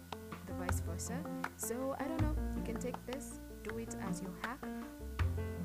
the 0.48 0.53
vice 0.53 0.82
versa. 0.82 1.18
So 1.56 1.96
I 2.00 2.03
don't 2.03 2.22
know. 2.22 2.36
You 2.56 2.63
can 2.63 2.75
take 2.75 3.03
this, 3.06 3.39
do 3.63 3.77
it 3.77 3.96
as 4.10 4.22
your 4.22 4.34
hack. 4.44 4.61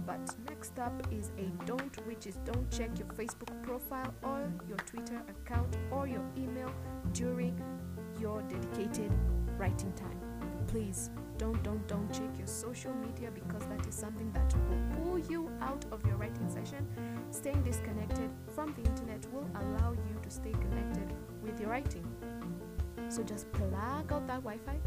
But 0.07 0.21
next 0.49 0.79
up 0.79 0.95
is 1.11 1.33
a 1.37 1.65
don't, 1.67 2.07
which 2.07 2.27
is 2.27 2.37
don't 2.45 2.71
check 2.71 2.91
your 2.99 3.09
Facebook 3.09 3.61
profile 3.65 4.15
or 4.23 4.53
your 4.69 4.79
Twitter 4.79 5.21
account 5.29 5.77
or 5.91 6.07
your 6.07 6.25
email 6.39 6.71
during 7.13 7.61
your 8.21 8.43
dedicated 8.43 9.11
writing 9.59 9.93
time. 9.95 10.19
Please 10.69 11.11
don't, 11.39 11.61
don't, 11.63 11.87
don't 11.89 12.11
check 12.13 12.39
your 12.39 12.47
social 12.47 12.95
media 12.95 13.31
because 13.31 13.67
that 13.67 13.87
is 13.87 13.95
something 13.95 14.31
that 14.33 14.55
will 14.69 15.05
pull 15.05 15.19
you 15.19 15.51
out 15.61 15.85
of 15.91 16.05
your 16.07 16.17
writing 16.17 16.49
session. 16.49 16.87
Staying 17.31 17.63
disconnected 17.63 18.31
from 18.55 18.75
the 18.75 18.89
internet 18.89 19.27
will 19.33 19.49
allow 19.57 19.93
you 19.93 20.21
to 20.23 20.31
stay 20.31 20.53
connected 20.53 21.13
with 21.43 21.61
your 21.61 21.71
writing. 21.71 22.07
So 23.09 23.23
just 23.23 23.51
plug 23.53 24.13
out 24.13 24.27
that 24.27 24.43
Wi 24.43 24.59
Fi 24.59 24.79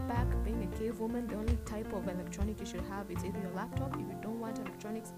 back 0.00 0.26
being 0.44 0.62
a 0.62 0.76
cave 0.78 0.98
woman 1.00 1.26
the 1.26 1.34
only 1.34 1.56
type 1.64 1.92
of 1.92 2.08
electronic 2.08 2.60
you 2.60 2.66
should 2.66 2.84
have 2.88 3.10
is 3.10 3.24
either 3.24 3.40
your 3.40 3.52
laptop. 3.52 3.94
If 3.94 4.00
you 4.00 4.18
don't 4.22 4.38
want 4.38 4.58
electronics 4.58 5.12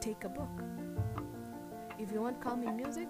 take 0.00 0.24
a 0.24 0.28
book. 0.28 0.62
If 1.98 2.12
you 2.12 2.20
want 2.20 2.40
calming 2.40 2.76
music 2.76 3.08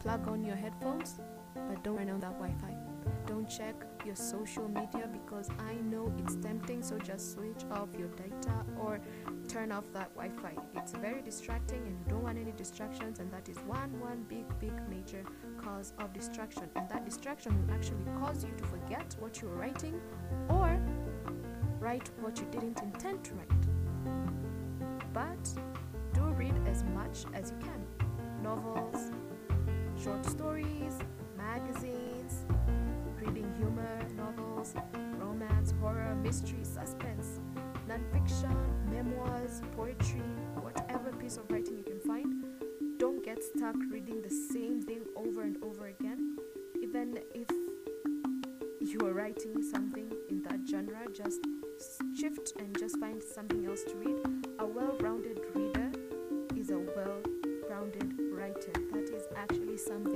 plug 0.00 0.26
on 0.28 0.44
your 0.44 0.56
headphones 0.56 1.20
but 1.54 1.82
don't 1.84 1.96
run 1.96 2.10
on 2.10 2.20
that 2.20 2.32
wi-fi 2.32 2.81
don't 3.26 3.48
check 3.48 3.74
your 4.04 4.16
social 4.16 4.68
media 4.68 5.08
because 5.12 5.48
i 5.70 5.74
know 5.74 6.12
it's 6.18 6.36
tempting 6.36 6.82
so 6.82 6.98
just 6.98 7.32
switch 7.32 7.62
off 7.70 7.88
your 7.98 8.08
data 8.08 8.54
or 8.78 9.00
turn 9.52 9.70
off 9.70 9.84
that 9.92 10.08
wi-fi. 10.14 10.54
It's 10.74 10.92
very 10.92 11.20
distracting 11.20 11.82
and 11.86 11.98
you 11.98 12.04
don't 12.08 12.22
want 12.22 12.38
any 12.38 12.52
distractions 12.52 13.18
and 13.18 13.30
that 13.32 13.48
is 13.48 13.58
one 13.58 14.00
one 14.00 14.24
big 14.28 14.46
big 14.58 14.72
major 14.88 15.24
cause 15.62 15.92
of 15.98 16.12
distraction. 16.12 16.68
And 16.74 16.88
that 16.88 17.04
distraction 17.04 17.66
will 17.66 17.74
actually 17.74 18.04
cause 18.18 18.44
you 18.44 18.50
to 18.56 18.64
forget 18.64 19.14
what 19.18 19.40
you 19.40 19.48
were 19.48 19.56
writing 19.56 20.00
or 20.48 20.80
write 21.80 22.08
what 22.20 22.38
you 22.38 22.46
didn't 22.50 22.80
intend 22.82 23.24
to 23.24 23.34
write. 23.34 23.64
But 25.12 25.44
do 26.14 26.22
read 26.32 26.54
as 26.66 26.84
much 26.84 27.24
as 27.34 27.50
you 27.52 27.58
can. 27.66 27.84
Novels 28.42 29.10
short 30.02 30.24
stories 30.24 30.98
magazines 31.36 32.46
reading 33.24 33.52
humor 33.58 33.98
novels 34.16 34.74
romance 35.18 35.72
horror 35.80 36.14
mystery 36.22 36.64
suspense 36.64 37.40
nonfiction 37.88 38.56
memoirs 38.90 39.62
poetry 39.76 40.22
whatever 40.60 41.12
piece 41.12 41.36
of 41.36 41.44
writing 41.50 41.76
you 41.76 41.84
can 41.84 42.00
find 42.00 42.44
don't 43.02 43.24
get 43.24 43.42
stuck 43.42 43.74
reading 43.90 44.22
the 44.22 44.30
same 44.30 44.80
thing 44.80 45.02
over 45.16 45.42
and 45.42 45.56
over 45.64 45.86
again. 45.86 46.36
Even 46.80 47.18
if 47.34 47.48
you 48.80 49.00
are 49.00 49.12
writing 49.12 49.60
something 49.60 50.08
in 50.30 50.40
that 50.42 50.60
genre, 50.70 51.00
just 51.12 51.40
shift 52.16 52.52
and 52.60 52.78
just 52.78 52.96
find 52.98 53.20
something 53.20 53.66
else 53.66 53.82
to 53.88 53.96
read. 53.96 54.18
A 54.60 54.66
well 54.66 54.96
rounded 55.00 55.40
reader 55.52 55.90
is 56.56 56.70
a 56.70 56.78
well 56.78 57.22
rounded 57.68 58.14
writer. 58.30 58.72
That 58.92 59.10
is 59.12 59.24
actually 59.36 59.78
something 59.78 60.11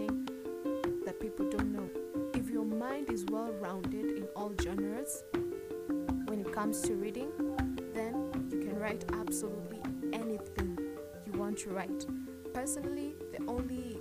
genres, 5.06 5.24
when 6.26 6.40
it 6.40 6.52
comes 6.52 6.80
to 6.82 6.94
reading, 6.94 7.30
then 7.94 8.48
you 8.50 8.60
can 8.60 8.78
write 8.78 9.04
absolutely 9.14 9.80
anything 10.12 10.78
you 11.24 11.32
want 11.32 11.58
to 11.58 11.70
write 11.70 12.06
personally, 12.52 13.14
the 13.32 13.44
only 13.48 14.00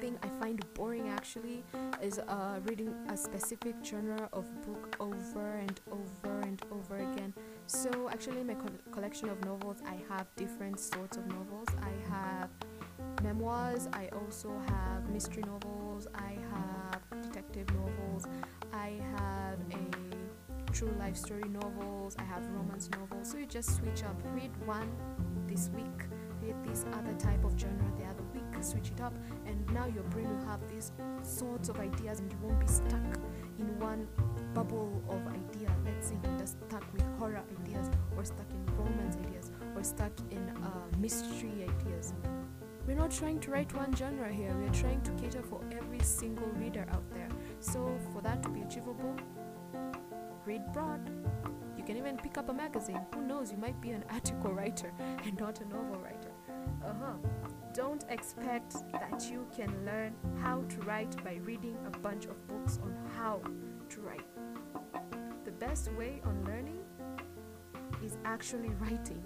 thing 0.00 0.16
I 0.22 0.28
find 0.40 0.62
boring 0.74 1.08
actually 1.08 1.64
is 2.00 2.18
uh, 2.18 2.60
reading 2.64 2.94
a 3.08 3.16
specific 3.16 3.74
genre 3.84 4.28
of 4.32 4.46
book 4.64 4.96
over 5.00 5.56
and 5.56 5.80
over 5.90 6.40
and 6.40 6.62
over 6.70 6.96
again. 6.98 7.34
So, 7.66 8.08
actually, 8.10 8.40
in 8.40 8.46
my 8.46 8.54
co- 8.54 8.90
collection 8.92 9.28
of 9.28 9.44
novels, 9.44 9.82
I 9.86 9.96
have 10.08 10.26
different 10.36 10.78
sorts 10.80 11.16
of 11.16 11.26
novels. 11.26 11.68
I 11.82 11.92
have 12.10 12.50
memoirs, 13.22 13.88
I 13.92 14.08
also 14.12 14.56
have 14.68 15.10
mystery 15.10 15.42
novels, 15.42 16.06
true 20.80 20.96
life 20.98 21.16
story 21.16 21.46
novels, 21.50 22.16
I 22.18 22.22
have 22.22 22.42
romance 22.56 22.88
novels. 22.92 23.30
So, 23.30 23.36
you 23.36 23.44
just 23.44 23.76
switch 23.76 24.02
up, 24.02 24.16
read 24.34 24.50
one 24.64 24.90
this 25.46 25.68
week 25.76 26.08
read 26.42 26.54
this 26.64 26.84
other 26.94 27.12
type 27.18 27.44
of 27.44 27.58
genre 27.58 27.84
the 27.98 28.04
other 28.04 28.22
week, 28.32 28.42
switch 28.62 28.90
it 28.90 29.00
up, 29.00 29.14
and 29.46 29.70
now 29.72 29.86
your 29.86 30.02
brain 30.04 30.28
will 30.28 30.46
have 30.46 30.60
these 30.70 30.92
sorts 31.22 31.68
of 31.68 31.78
ideas 31.78 32.20
and 32.20 32.30
you 32.32 32.38
won't 32.42 32.58
be 32.58 32.66
stuck 32.66 33.18
in 33.58 33.78
one 33.78 34.06
bubble 34.54 35.02
of 35.08 35.20
idea. 35.28 35.70
Let's 35.84 36.08
say 36.08 36.16
you're 36.38 36.46
stuck 36.46 36.84
with 36.92 37.04
horror 37.18 37.42
ideas, 37.60 37.90
or 38.16 38.24
stuck 38.24 38.50
in 38.50 38.64
romance 38.76 39.16
ideas, 39.16 39.50
or 39.76 39.84
stuck 39.84 40.12
in 40.30 40.48
uh, 40.64 40.98
mystery 40.98 41.68
ideas. 41.68 42.14
We're 42.86 42.96
not 42.96 43.10
trying 43.10 43.38
to 43.40 43.50
write 43.50 43.72
one 43.74 43.94
genre 43.94 44.32
here, 44.32 44.54
we're 44.58 44.72
trying 44.72 45.02
to 45.02 45.10
cater 45.12 45.42
for 45.42 45.60
every 45.70 46.00
single 46.00 46.48
reader 46.56 46.86
out 46.90 47.08
there. 47.10 47.28
So, 47.60 47.98
for 48.12 48.22
that 48.22 48.42
to 48.44 48.48
be 48.48 48.62
achievable, 48.62 49.14
read 50.44 50.72
broad. 50.72 51.10
You 51.76 51.84
can 51.84 51.96
even 51.96 52.16
pick 52.16 52.38
up 52.38 52.48
a 52.48 52.52
magazine. 52.52 53.00
Who 53.14 53.22
knows? 53.22 53.50
You 53.50 53.58
might 53.58 53.80
be 53.80 53.90
an 53.90 54.04
article 54.10 54.52
writer 54.52 54.92
and 55.24 55.38
not 55.38 55.60
a 55.60 55.64
novel 55.64 55.98
writer. 55.98 56.30
Uh 56.84 56.92
huh. 57.00 57.14
Don't 57.72 58.04
expect 58.08 58.74
that 58.92 59.30
you 59.30 59.46
can 59.56 59.84
learn 59.84 60.14
how 60.42 60.62
to 60.62 60.80
write 60.80 61.22
by 61.24 61.34
reading 61.44 61.76
a 61.86 61.98
bunch 61.98 62.26
of 62.26 62.46
books 62.48 62.78
on 62.82 62.94
how 63.16 63.40
to 63.90 64.00
write. 64.00 64.26
The 65.44 65.52
best 65.52 65.92
way 65.92 66.20
on 66.24 66.44
learning 66.44 66.80
is 68.04 68.16
actually 68.24 68.70
writing. 68.80 69.22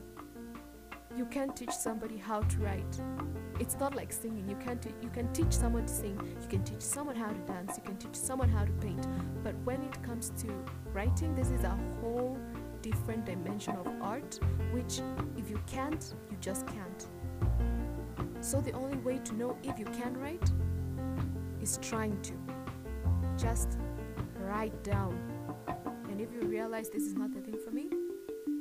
You 1.16 1.26
can't 1.26 1.54
teach 1.54 1.71
somebody 1.71 2.16
how 2.16 2.40
to 2.40 2.59
write. 2.59 3.00
It's 3.61 3.78
not 3.78 3.94
like 3.94 4.12
singing. 4.12 4.49
You 4.49 4.56
can't 4.56 4.85
you 5.00 5.11
can 5.11 5.33
teach 5.33 5.52
someone 5.52 5.87
to 5.87 5.92
sing, 5.92 6.18
you 6.42 6.49
can 6.49 6.64
teach 6.64 6.80
someone 6.80 7.14
how 7.14 7.28
to 7.28 7.38
dance, 7.47 7.76
you 7.76 7.85
can 7.85 7.97
teach 7.97 8.16
someone 8.16 8.49
how 8.49 8.64
to 8.64 8.73
paint. 8.73 9.06
But 9.44 9.54
when 9.64 9.80
it 9.83 10.02
comes 10.02 10.30
to 10.42 10.49
writing, 10.92 11.37
this 11.37 11.50
is 11.50 11.62
a 11.62 11.78
whole 12.00 12.37
different 12.83 13.25
dimension 13.26 13.76
of 13.76 13.87
art 14.02 14.38
which 14.73 15.00
if 15.38 15.49
you 15.49 15.61
can't, 15.66 16.14
you 16.30 16.37
just 16.40 16.66
can't. 16.66 17.06
So 18.40 18.61
the 18.61 18.73
only 18.73 18.99
way 18.99 19.18
to 19.25 19.35
know 19.35 19.56
if 19.62 19.78
you 19.78 19.87
can 19.87 20.14
write 20.18 20.50
is 21.62 21.78
trying 21.80 22.21
to. 22.23 22.33
Just 23.38 23.78
write 24.40 24.83
down. 24.83 25.18
And 26.11 26.21
if 26.21 26.33
you 26.33 26.40
realize 26.42 26.90
this 26.90 27.04
is 27.04 27.14
not 27.14 27.33
the 27.33 27.40
thing 27.40 27.59
for 27.64 27.71
me, 27.71 27.88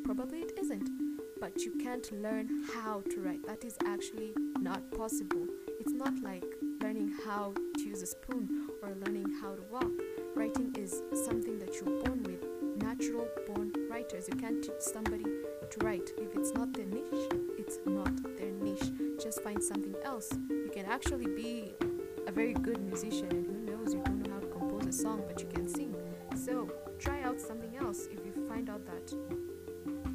probably 0.03 0.39
it 0.39 0.51
isn't. 0.59 1.02
But 1.43 1.65
you 1.65 1.73
can't 1.73 2.09
learn 2.21 2.47
how 2.73 3.03
to 3.11 3.19
write. 3.19 3.45
That 3.45 3.65
is 3.65 3.77
actually 3.85 4.33
not 4.61 4.89
possible. 4.91 5.45
It's 5.77 5.91
not 5.91 6.13
like 6.23 6.45
learning 6.81 7.11
how 7.25 7.53
to 7.79 7.83
use 7.83 8.01
a 8.01 8.05
spoon 8.05 8.69
or 8.81 8.95
learning 9.05 9.25
how 9.41 9.53
to 9.53 9.61
walk. 9.63 9.91
Writing 10.35 10.73
is 10.77 11.01
something 11.25 11.59
that 11.59 11.75
you're 11.75 12.01
born 12.01 12.23
with. 12.23 12.45
Natural 12.77 13.27
born 13.45 13.73
writers. 13.89 14.29
You 14.29 14.37
can't 14.37 14.63
teach 14.63 14.79
somebody 14.79 15.25
to 15.25 15.77
write. 15.85 16.11
If 16.17 16.33
it's 16.33 16.53
not 16.53 16.71
their 16.71 16.85
niche, 16.85 17.29
it's 17.57 17.77
not 17.85 18.37
their 18.37 18.51
niche. 18.51 18.93
Just 19.21 19.43
find 19.43 19.61
something 19.61 19.95
else. 20.05 20.29
You 20.49 20.71
can 20.73 20.85
actually 20.85 21.27
be 21.27 21.73
a 22.25 22.31
very 22.31 22.53
good 22.53 22.81
musician, 22.81 23.27
and 23.31 23.45
who 23.45 23.59
knows, 23.69 23.93
you 23.93 24.01
don't 24.05 24.25
know 24.25 24.33
how 24.35 24.39
to 24.39 24.47
compose 24.47 24.85
a 24.85 24.93
song, 24.93 25.21
but 25.27 25.41
you 25.41 25.47
can 25.47 25.67
sing. 25.67 25.93
So 26.37 26.71
try 26.99 27.21
out 27.21 27.41
something 27.41 27.75
else 27.75 28.07
if 28.09 28.25
you 28.25 28.47
find 28.47 28.69
out 28.69 28.85
that 28.85 29.13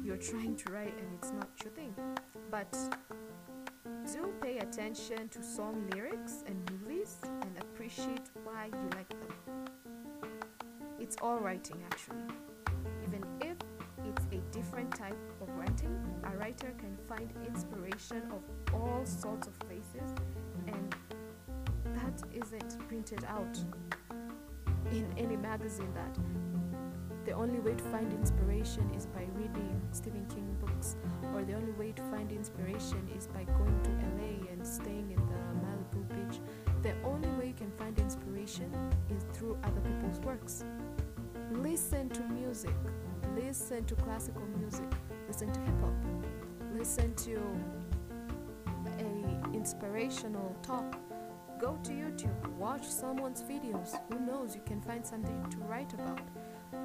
you're 0.09 0.17
trying 0.17 0.55
to 0.55 0.71
write 0.71 0.97
and 0.97 1.07
it's 1.13 1.31
not 1.31 1.47
your 1.63 1.71
thing. 1.71 1.93
But 2.49 2.75
do 4.11 4.33
pay 4.41 4.57
attention 4.57 5.29
to 5.29 5.43
song 5.43 5.87
lyrics 5.93 6.43
and 6.47 6.57
movies 6.71 7.17
and 7.23 7.51
appreciate 7.61 8.31
why 8.43 8.71
you 8.73 8.89
like 8.95 9.09
them. 9.09 9.67
It's 10.99 11.15
all 11.21 11.37
writing 11.37 11.83
actually. 11.85 12.23
Even 13.07 13.23
if 13.39 13.55
it's 14.03 14.25
a 14.31 14.39
different 14.51 14.95
type 14.95 15.15
of 15.43 15.49
writing, 15.49 15.95
a 16.23 16.35
writer 16.37 16.73
can 16.79 16.97
find 17.07 17.31
inspiration 17.45 18.23
of 18.31 18.73
all 18.73 19.05
sorts 19.05 19.45
of 19.45 19.59
places 19.59 20.09
and 20.65 20.95
that 21.85 22.23
isn't 22.33 22.79
printed 22.87 23.23
out 23.25 23.59
in 24.91 25.07
any 25.19 25.37
magazine 25.37 25.93
that 25.93 26.17
the 27.25 27.35
only 27.35 27.59
way 27.59 27.75
to 27.75 27.83
find 27.85 28.11
inspiration 28.11 28.89
Stephen 29.99 30.25
King 30.33 30.55
books, 30.61 30.95
or 31.35 31.43
the 31.43 31.53
only 31.53 31.73
way 31.73 31.91
to 31.91 32.01
find 32.03 32.31
inspiration 32.31 33.05
is 33.17 33.27
by 33.27 33.43
going 33.43 33.77
to 33.83 33.89
LA 34.15 34.49
and 34.49 34.65
staying 34.65 35.11
in 35.11 35.19
the 35.27 35.41
Malibu 35.59 36.07
beach. 36.07 36.39
The 36.81 36.93
only 37.03 37.27
way 37.31 37.47
you 37.47 37.53
can 37.53 37.69
find 37.71 37.99
inspiration 37.99 38.71
is 39.09 39.25
through 39.33 39.57
other 39.65 39.81
people's 39.81 40.21
works. 40.21 40.63
Listen 41.51 42.07
to 42.11 42.23
music, 42.29 42.73
listen 43.35 43.83
to 43.83 43.95
classical 43.95 44.43
music, 44.57 44.87
listen 45.27 45.51
to 45.51 45.59
hip 45.59 45.81
hop, 45.81 45.93
listen 46.73 47.13
to 47.15 47.41
a 48.99 49.53
inspirational 49.53 50.55
talk. 50.61 50.95
Go 51.59 51.77
to 51.83 51.91
YouTube, 51.91 52.47
watch 52.57 52.87
someone's 52.87 53.43
videos. 53.43 53.99
Who 54.09 54.19
knows, 54.21 54.55
you 54.55 54.61
can 54.65 54.81
find 54.81 55.05
something 55.05 55.45
to 55.49 55.57
write 55.57 55.91
about 55.93 56.21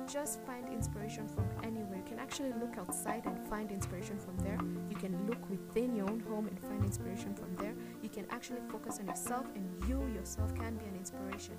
just 0.07 0.41
find 0.47 0.69
inspiration 0.73 1.27
from 1.29 1.49
anywhere. 1.63 1.99
You 1.99 2.05
can 2.05 2.19
actually 2.19 2.53
look 2.61 2.77
outside 2.79 3.25
and 3.27 3.39
find 3.49 3.71
inspiration 3.71 4.19
from 4.19 4.37
there. 4.39 4.59
You 4.91 4.97
can 4.97 5.27
look 5.27 5.49
within 5.49 5.95
your 5.95 6.09
own 6.11 6.21
home 6.21 6.47
and 6.47 6.59
find 6.61 6.85
inspiration 6.85 7.35
from 7.35 7.55
there. 7.57 7.75
You 8.03 8.09
can 8.09 8.27
actually 8.31 8.61
focus 8.69 8.99
on 9.01 9.07
yourself, 9.07 9.47
and 9.55 9.69
you 9.89 10.07
yourself 10.15 10.55
can 10.55 10.77
be 10.77 10.85
an 10.85 10.97
inspiration. 10.97 11.57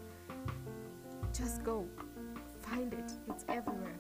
Just 1.34 1.64
go, 1.64 1.88
find 2.62 2.94
it, 2.94 3.12
it's 3.28 3.46
everywhere. 3.50 3.96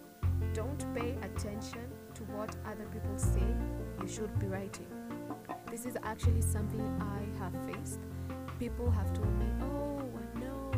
Don't 0.53 0.85
pay 0.95 1.15
attention 1.21 1.87
to 2.13 2.23
what 2.23 2.55
other 2.65 2.85
people 2.91 3.17
say 3.17 3.43
you 4.01 4.07
should 4.07 4.37
be 4.39 4.47
writing. 4.47 4.87
This 5.69 5.85
is 5.85 5.97
actually 6.03 6.41
something 6.41 6.81
I 7.01 7.39
have 7.39 7.53
faced. 7.65 7.99
People 8.59 8.89
have 8.91 9.13
told 9.13 9.33
me, 9.37 9.47
oh, 9.61 10.01
no, 10.39 10.71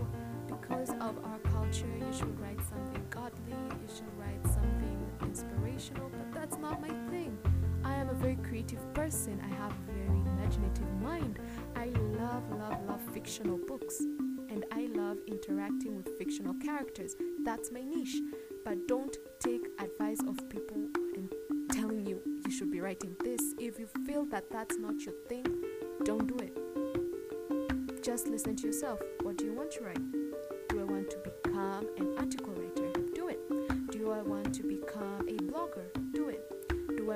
because 0.47 0.89
of 1.01 1.23
our 1.23 1.39
culture, 1.67 1.87
you 1.97 2.13
should 2.13 2.39
write 2.39 2.59
something 2.69 3.05
godly, 3.09 3.51
you 3.51 3.87
should 3.93 4.17
write 4.17 4.41
something 4.53 5.11
inspirational, 5.23 6.09
but 6.09 6.33
that's 6.33 6.57
not 6.57 6.81
my 6.81 6.93
thing. 7.09 7.37
I 7.83 7.93
am 7.95 8.09
a 8.09 8.13
very 8.13 8.37
creative 8.37 8.81
person, 8.93 9.41
I 9.43 9.53
have 9.55 9.71
a 9.71 9.91
very 9.91 10.19
imaginative 10.21 10.89
mind. 11.01 11.39
I 11.75 11.85
love, 12.19 12.43
love, 12.57 12.77
love 12.87 13.01
fictional 13.13 13.57
books, 13.67 13.99
and 13.99 14.63
I 14.71 14.87
love 14.93 15.17
interacting 15.27 15.97
with 15.97 16.17
fictional 16.17 16.53
characters. 16.63 17.15
That's 17.43 17.71
my 17.71 17.81
niche. 17.81 18.17
But 18.63 18.87
don't 18.87 19.17
take 19.39 19.67
advice 19.79 20.19
of 20.27 20.37
people 20.49 20.87
and 21.15 21.33
telling 21.71 22.05
you 22.05 22.21
you 22.45 22.51
should 22.51 22.71
be 22.71 22.79
writing 22.79 23.15
this. 23.23 23.41
If 23.59 23.77
you 23.79 23.87
feel 24.05 24.25
that 24.25 24.49
that's 24.49 24.77
not 24.77 25.01
your 25.01 25.15
thing, 25.27 25.45
don't 26.05 26.27
do 26.27 26.37
it. 26.45 28.03
Just 28.03 28.27
listen 28.27 28.55
to 28.55 28.67
yourself. 28.67 29.01
What 29.23 29.37
do 29.37 29.45
you 29.45 29.53
want 29.53 29.71
to 29.71 29.83
write? 29.83 30.16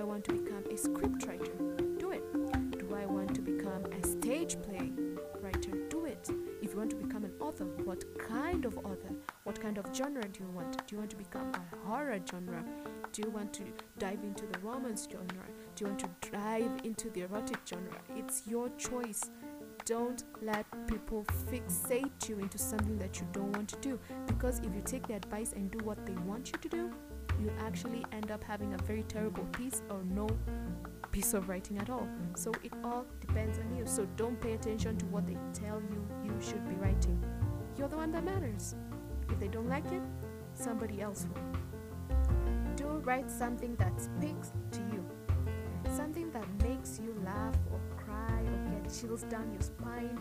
I 0.02 0.04
want 0.04 0.24
to 0.24 0.34
become 0.34 0.64
a 0.66 0.74
scriptwriter? 0.74 2.00
Do 2.00 2.10
it. 2.10 2.24
Do 2.80 2.96
I 2.96 3.06
want 3.06 3.36
to 3.36 3.42
become 3.42 3.86
a 3.86 4.08
stage 4.08 4.58
play 4.64 4.92
writer? 5.40 5.74
Do 5.92 6.06
it. 6.06 6.28
If 6.64 6.72
you 6.72 6.78
want 6.78 6.90
to 6.90 6.96
become 6.96 7.24
an 7.24 7.34
author, 7.40 7.66
what 7.66 8.04
kind 8.18 8.66
of 8.66 8.80
author? 8.80 9.14
What 9.44 9.62
kind 9.62 9.78
of 9.78 9.86
genre 9.96 10.28
do 10.28 10.40
you 10.40 10.50
want? 10.50 10.88
Do 10.88 10.96
you 10.96 10.98
want 10.98 11.12
to 11.12 11.18
become 11.18 11.52
a 11.54 11.88
horror 11.88 12.20
genre? 12.28 12.66
Do 13.14 13.22
you 13.22 13.30
want 13.30 13.54
to 13.54 13.64
dive 14.00 14.24
into 14.24 14.48
the 14.48 14.58
romance 14.64 15.08
genre? 15.08 15.46
Do 15.76 15.86
you 15.86 15.88
want 15.90 16.00
to 16.00 16.30
dive 16.32 16.72
into 16.84 17.12
the 17.12 17.22
erotic 17.22 17.60
genre? 17.70 18.02
It's 18.16 18.48
your 18.48 18.70
choice 18.80 19.22
don't 19.86 20.24
let 20.42 20.66
people 20.88 21.26
fixate 21.52 22.30
you 22.30 22.40
into 22.40 22.58
something 22.58 22.98
that 23.00 23.20
you 23.20 23.28
don't 23.34 23.52
want 23.56 23.68
to 23.68 23.76
do 23.78 24.00
because 24.28 24.60
if 24.60 24.74
you 24.76 24.82
take 24.86 25.08
their 25.08 25.18
advice 25.18 25.54
and 25.54 25.72
do 25.72 25.84
what 25.84 26.06
they 26.06 26.14
want 26.24 26.52
you 26.52 26.58
to 26.60 26.70
do 26.70 26.92
you 27.42 27.52
actually 27.60 28.06
end 28.12 28.32
up 28.32 28.44
having 28.44 28.74
a 28.74 28.78
very 28.84 29.04
terrible 29.04 29.44
piece 29.46 29.82
or 29.90 30.04
no 30.04 30.28
piece 31.12 31.34
of 31.34 31.50
writing 31.50 31.78
at 31.80 31.90
all. 31.90 32.08
So 32.36 32.52
it 32.64 32.72
all 32.84 33.06
depends 33.20 33.58
on 33.60 33.76
you. 33.76 33.86
So 33.86 34.06
don't 34.16 34.40
pay 34.40 34.54
attention 34.54 34.98
to 34.98 35.06
what 35.08 35.26
they 35.28 35.38
tell 35.54 35.82
you 35.82 36.08
you 36.24 36.34
should 36.40 36.68
be 36.70 36.76
writing. 36.76 37.22
You're 37.78 37.90
the 37.90 37.98
one 37.98 38.12
that 38.12 38.24
matters. 38.24 38.76
If 39.30 39.40
they 39.40 39.48
don't 39.48 39.68
like 39.68 39.86
it 39.92 40.02
somebody 40.54 41.02
else 41.02 41.28
will. 41.34 42.16
Do 42.76 42.88
write 43.04 43.30
something 43.30 43.76
that 43.76 44.00
speaks 44.00 44.52
to 44.72 44.80
you. 44.92 45.06
Something 45.96 46.32
that 46.32 46.46
makes 46.64 47.00
you 47.00 47.16
laugh 47.26 47.56
or 47.72 47.80
cry 47.98 48.42
or 48.42 48.72
get 48.72 48.94
chills 48.94 49.24
down 49.24 49.52
your 49.52 49.62
spine, 49.62 50.18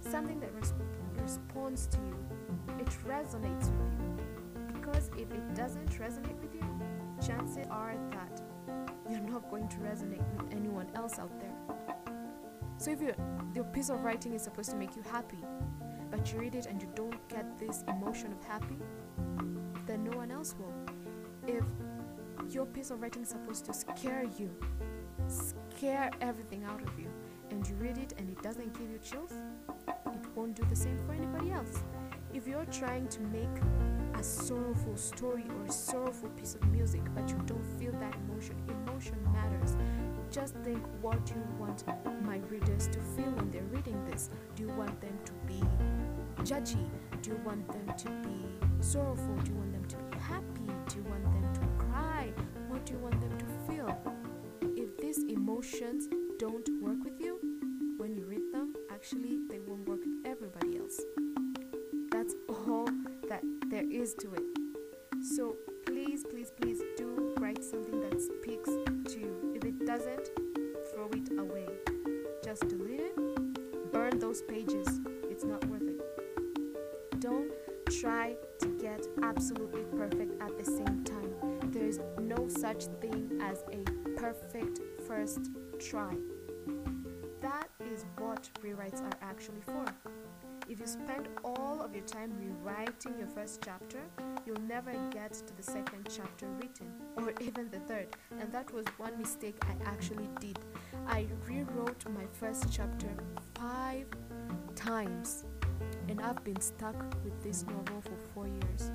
something 0.00 0.40
that 0.40 0.54
res- 0.54 0.74
responds 1.22 1.86
to 1.88 1.98
you. 1.98 2.16
It 2.78 2.88
resonates 3.06 3.70
with 3.78 3.92
you. 4.00 4.13
Because 4.94 5.10
if 5.18 5.30
it 5.32 5.54
doesn't 5.56 5.90
resonate 5.98 6.40
with 6.40 6.54
you, 6.54 6.62
chances 7.24 7.66
are 7.68 7.96
that 8.12 8.40
you're 9.10 9.18
not 9.18 9.50
going 9.50 9.66
to 9.66 9.76
resonate 9.78 10.22
with 10.36 10.52
anyone 10.52 10.86
else 10.94 11.18
out 11.18 11.32
there. 11.40 12.14
So 12.76 12.92
if 12.92 13.00
your 13.00 13.14
your 13.54 13.64
piece 13.64 13.90
of 13.90 14.04
writing 14.04 14.34
is 14.34 14.42
supposed 14.42 14.70
to 14.70 14.76
make 14.76 14.94
you 14.94 15.02
happy, 15.02 15.38
but 16.12 16.32
you 16.32 16.38
read 16.38 16.54
it 16.54 16.66
and 16.66 16.80
you 16.80 16.88
don't 16.94 17.28
get 17.28 17.58
this 17.58 17.82
emotion 17.88 18.32
of 18.32 18.44
happy, 18.44 18.78
then 19.84 20.04
no 20.04 20.16
one 20.16 20.30
else 20.30 20.54
will. 20.56 20.74
If 21.46 21.64
your 22.48 22.66
piece 22.66 22.90
of 22.90 23.00
writing 23.02 23.22
is 23.22 23.30
supposed 23.30 23.64
to 23.64 23.74
scare 23.74 24.26
you, 24.38 24.50
scare 25.26 26.10
everything 26.20 26.62
out 26.62 26.82
of 26.82 26.96
you, 26.98 27.08
and 27.50 27.66
you 27.66 27.74
read 27.76 27.98
it 27.98 28.14
and 28.16 28.30
it 28.30 28.40
doesn't 28.42 28.72
give 28.78 28.88
you 28.90 28.98
chills, 28.98 29.32
it 29.88 30.26
won't 30.36 30.54
do 30.54 30.64
the 30.70 30.76
same 30.76 30.98
for 31.04 31.14
anybody 31.14 31.50
else. 31.50 31.82
If 32.32 32.46
you're 32.46 32.66
trying 32.66 33.08
to 33.08 33.20
make 33.22 33.56
a 34.14 34.22
sorrowful 34.22 34.96
story 34.96 35.44
or 35.58 35.66
a 35.66 35.72
sorrowful 35.72 36.28
piece 36.30 36.54
of 36.54 36.64
music, 36.68 37.02
but 37.14 37.28
you 37.28 37.36
don't 37.46 37.64
feel 37.78 37.92
that 37.92 38.14
emotion, 38.28 38.56
emotion 38.68 39.16
matters. 39.32 39.76
Just 40.30 40.54
think 40.64 40.82
what 41.00 41.20
you 41.30 41.42
want 41.58 41.84
my 42.22 42.38
readers 42.48 42.88
to 42.88 42.98
feel 43.00 43.30
when 43.36 43.50
they're 43.50 43.62
reading 43.70 44.02
this? 44.10 44.30
Do 44.56 44.64
you 44.64 44.70
want 44.70 45.00
them 45.00 45.16
to 45.24 45.32
be 45.46 45.62
judgy? 46.42 46.88
Do 47.22 47.30
you 47.30 47.40
want 47.44 47.66
them 47.68 47.94
to 47.96 48.10
be 48.28 48.44
sorrowful? 48.80 49.36
Do 49.44 49.50
you 49.52 49.56
want 49.56 49.72
them 49.72 49.84
to 49.84 49.96
be 49.96 50.18
happy? 50.18 50.66
Do 50.88 50.96
you 50.96 51.04
want 51.04 51.24
them 51.24 51.54
to 51.54 51.84
cry? 51.84 52.32
what 52.74 52.84
do 52.86 52.94
you 52.94 52.98
want 52.98 53.20
them 53.20 53.38
to 53.38 53.72
feel? 53.72 53.96
If 54.76 54.96
these 54.98 55.18
emotions 55.24 56.08
don't 56.38 56.68
work 56.82 56.98
with 57.04 57.20
you, 57.20 57.38
when 57.96 58.16
you 58.16 58.26
read 58.26 58.52
them, 58.52 58.74
actually 58.90 59.38
is 64.04 64.12
to 64.12 64.34
it. 64.34 64.42
So 65.34 65.56
please, 65.86 66.24
please, 66.30 66.50
please 66.60 66.82
do 66.94 67.34
write 67.40 67.64
something 67.64 68.00
that 68.00 68.20
speaks 68.20 68.68
to 68.68 69.18
you. 69.18 69.52
If 69.56 69.64
it 69.64 69.86
doesn't, 69.86 70.28
throw 70.92 71.08
it 71.14 71.30
away. 71.38 71.66
Just 72.44 72.68
delete 72.68 73.00
it, 73.00 73.92
burn 73.92 74.18
those 74.18 74.42
pages. 74.42 75.00
It's 75.30 75.44
not 75.44 75.64
worth 75.68 75.88
it. 75.88 76.00
Don't 77.18 77.50
try 77.98 78.36
to 78.58 78.68
get 78.78 79.06
absolutely 79.22 79.84
perfect 79.96 80.38
at 80.42 80.52
the 80.58 80.66
same 80.66 81.02
time. 81.04 81.32
There's 81.72 81.98
no 82.20 82.46
such 82.46 82.84
thing 83.00 83.40
as 83.42 83.64
a 83.72 83.82
perfect 84.20 84.80
first 85.08 85.48
try. 85.78 86.14
That 87.40 87.70
is 87.80 88.04
what 88.18 88.50
rewrites 88.62 89.00
are 89.00 89.18
actually 89.22 89.62
for. 89.62 89.86
If 90.68 90.80
you 90.80 90.86
spend 90.86 91.28
all 91.42 91.80
of 91.82 91.94
your 91.94 92.04
time 92.04 92.32
rewriting 92.38 92.53
your 93.18 93.28
first 93.28 93.62
chapter, 93.64 93.98
you'll 94.46 94.60
never 94.60 94.92
get 95.10 95.32
to 95.32 95.56
the 95.56 95.62
second 95.62 96.08
chapter 96.14 96.46
written, 96.60 96.92
or 97.16 97.32
even 97.40 97.70
the 97.70 97.78
third. 97.80 98.08
And 98.38 98.52
that 98.52 98.72
was 98.72 98.86
one 98.96 99.18
mistake 99.18 99.56
I 99.62 99.88
actually 99.88 100.28
did. 100.40 100.58
I 101.06 101.26
rewrote 101.46 102.04
my 102.10 102.24
first 102.32 102.66
chapter 102.70 103.08
five 103.54 104.06
times, 104.74 105.44
and 106.08 106.20
I've 106.20 106.42
been 106.44 106.60
stuck 106.60 106.96
with 107.22 107.42
this 107.42 107.64
novel 107.66 108.02
for 108.02 108.16
four 108.34 108.46
years. 108.46 108.90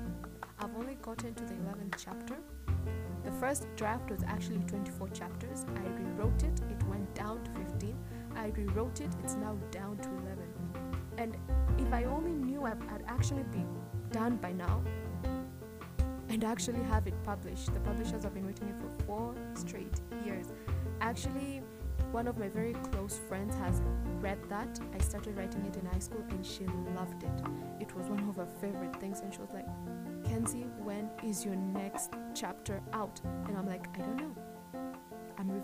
I've 0.58 0.74
only 0.76 0.96
gotten 1.02 1.34
to 1.34 1.44
the 1.44 1.54
11th 1.54 1.94
chapter. 1.96 2.36
The 3.24 3.32
first 3.32 3.66
draft 3.76 4.10
was 4.10 4.22
actually 4.24 4.64
24 4.66 5.08
chapters. 5.08 5.66
I 5.76 5.88
rewrote 6.00 6.42
it, 6.42 6.60
it 6.70 6.82
went 6.84 7.14
down 7.14 7.42
to 7.44 7.50
15. 7.52 7.96
I 8.36 8.48
rewrote 8.48 9.00
it, 9.00 9.10
it's 9.22 9.34
now 9.34 9.56
down 9.70 9.96
to 9.98 10.08
11. 10.08 10.50
And 11.18 11.36
if 11.78 11.92
I 11.92 12.04
only 12.04 12.32
knew 12.60 12.66
I 12.66 12.92
would 12.92 13.04
actually 13.06 13.42
been 13.44 13.68
done 14.10 14.36
by 14.36 14.52
now 14.52 14.82
and 16.28 16.44
actually 16.44 16.82
have 16.84 17.06
it 17.06 17.14
published, 17.24 17.72
the 17.74 17.80
publishers 17.80 18.22
have 18.22 18.34
been 18.34 18.46
waiting 18.46 18.68
it 18.68 18.74
for 18.80 19.04
four 19.04 19.34
straight 19.54 20.00
years. 20.24 20.46
Actually, 21.00 21.62
one 22.12 22.28
of 22.28 22.38
my 22.38 22.48
very 22.48 22.72
close 22.92 23.18
friends 23.28 23.54
has 23.56 23.82
read 24.20 24.38
that. 24.48 24.78
I 24.94 24.98
started 24.98 25.36
writing 25.36 25.64
it 25.66 25.76
in 25.76 25.86
high 25.86 25.98
school 25.98 26.24
and 26.30 26.44
she 26.44 26.64
loved 26.96 27.22
it. 27.22 27.42
It 27.80 27.94
was 27.96 28.06
one 28.08 28.28
of 28.28 28.36
her 28.36 28.46
favorite 28.60 28.94
things, 29.00 29.20
and 29.20 29.32
she 29.32 29.40
was 29.40 29.50
like, 29.52 29.66
Kenzie, 30.24 30.66
when 30.78 31.10
is 31.24 31.44
your 31.44 31.56
next 31.56 32.12
chapter 32.34 32.80
out? 32.92 33.20
And 33.48 33.56
I'm 33.56 33.66
like, 33.66 33.86
I 33.94 33.98
don't 34.02 34.16
know. 34.16 34.39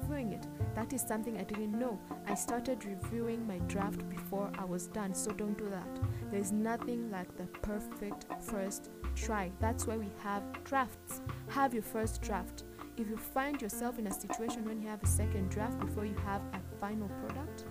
Reviewing 0.03 0.33
it. 0.33 0.47
That 0.75 0.93
is 0.93 1.01
something 1.01 1.39
I 1.39 1.45
didn't 1.45 1.79
know. 1.79 1.99
I 2.27 2.35
started 2.35 2.85
reviewing 2.85 3.47
my 3.47 3.59
draft 3.61 4.07
before 4.11 4.51
I 4.59 4.65
was 4.65 4.89
done, 4.89 5.15
so 5.15 5.31
don't 5.31 5.57
do 5.57 5.71
that. 5.71 5.89
There's 6.31 6.53
nothing 6.53 7.11
like 7.11 7.35
the 7.37 7.47
perfect 7.61 8.27
first 8.43 8.91
try. 9.15 9.51
That's 9.59 9.87
why 9.87 9.97
we 9.97 10.11
have 10.23 10.43
drafts. 10.65 11.23
Have 11.49 11.73
your 11.73 11.83
first 11.83 12.21
draft. 12.21 12.65
If 12.99 13.09
you 13.09 13.17
find 13.17 13.61
yourself 13.63 13.99
in 13.99 14.07
a 14.07 14.13
situation 14.13 14.67
when 14.67 14.83
you 14.83 14.89
have 14.89 15.03
a 15.03 15.07
second 15.07 15.51
draft 15.51 15.79
before 15.79 16.05
you 16.05 16.17
have 16.27 16.43
a 16.53 16.61
final 16.79 17.09
product, 17.27 17.65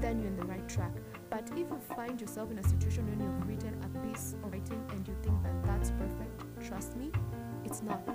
then 0.00 0.18
you're 0.18 0.28
in 0.28 0.36
the 0.36 0.44
right 0.46 0.68
track. 0.68 0.92
But 1.30 1.48
if 1.52 1.70
you 1.70 1.80
find 1.96 2.20
yourself 2.20 2.50
in 2.50 2.58
a 2.58 2.68
situation 2.68 3.06
when 3.08 3.20
you've 3.20 3.48
written 3.48 3.80
a 3.82 4.06
piece 4.06 4.34
of 4.44 4.52
writing 4.52 4.84
and 4.90 5.08
you 5.08 5.16
think 5.22 5.42
that 5.42 5.64
that's 5.64 5.90
perfect, 5.92 6.66
trust 6.66 6.96
me, 6.96 7.10
it's 7.64 7.82
not. 7.82 8.06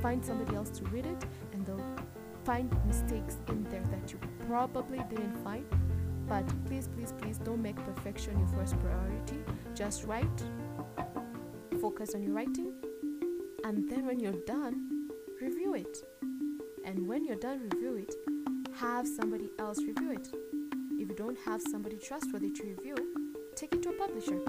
Find 0.00 0.24
somebody 0.24 0.56
else 0.56 0.70
to 0.78 0.84
read 0.86 1.06
it 1.06 1.24
and 1.52 1.64
they'll 1.66 1.96
find 2.44 2.70
mistakes 2.86 3.38
in 3.48 3.64
there 3.64 3.84
that 3.90 4.12
you 4.12 4.18
probably 4.46 5.02
didn't 5.08 5.36
find. 5.42 5.64
But 6.28 6.46
please, 6.66 6.88
please, 6.88 7.12
please 7.20 7.38
don't 7.38 7.62
make 7.62 7.76
perfection 7.76 8.38
your 8.38 8.48
first 8.48 8.78
priority. 8.80 9.38
Just 9.74 10.04
write, 10.04 10.42
focus 11.80 12.14
on 12.14 12.22
your 12.22 12.32
writing, 12.32 12.72
and 13.64 13.88
then 13.88 14.06
when 14.06 14.20
you're 14.20 14.40
done, 14.46 15.08
review 15.40 15.74
it. 15.74 15.98
And 16.84 17.06
when 17.06 17.24
you're 17.24 17.36
done, 17.36 17.68
review 17.72 17.96
it, 17.96 18.14
have 18.78 19.06
somebody 19.06 19.50
else 19.58 19.78
review 19.78 20.12
it. 20.12 20.28
If 20.98 21.08
you 21.08 21.14
don't 21.16 21.38
have 21.44 21.62
somebody 21.62 21.96
trustworthy 21.96 22.50
to 22.50 22.62
review, 22.62 22.94
take 23.56 23.72
it 23.74 23.82
to 23.82 23.90
a 23.90 23.92
publisher. 23.92 24.40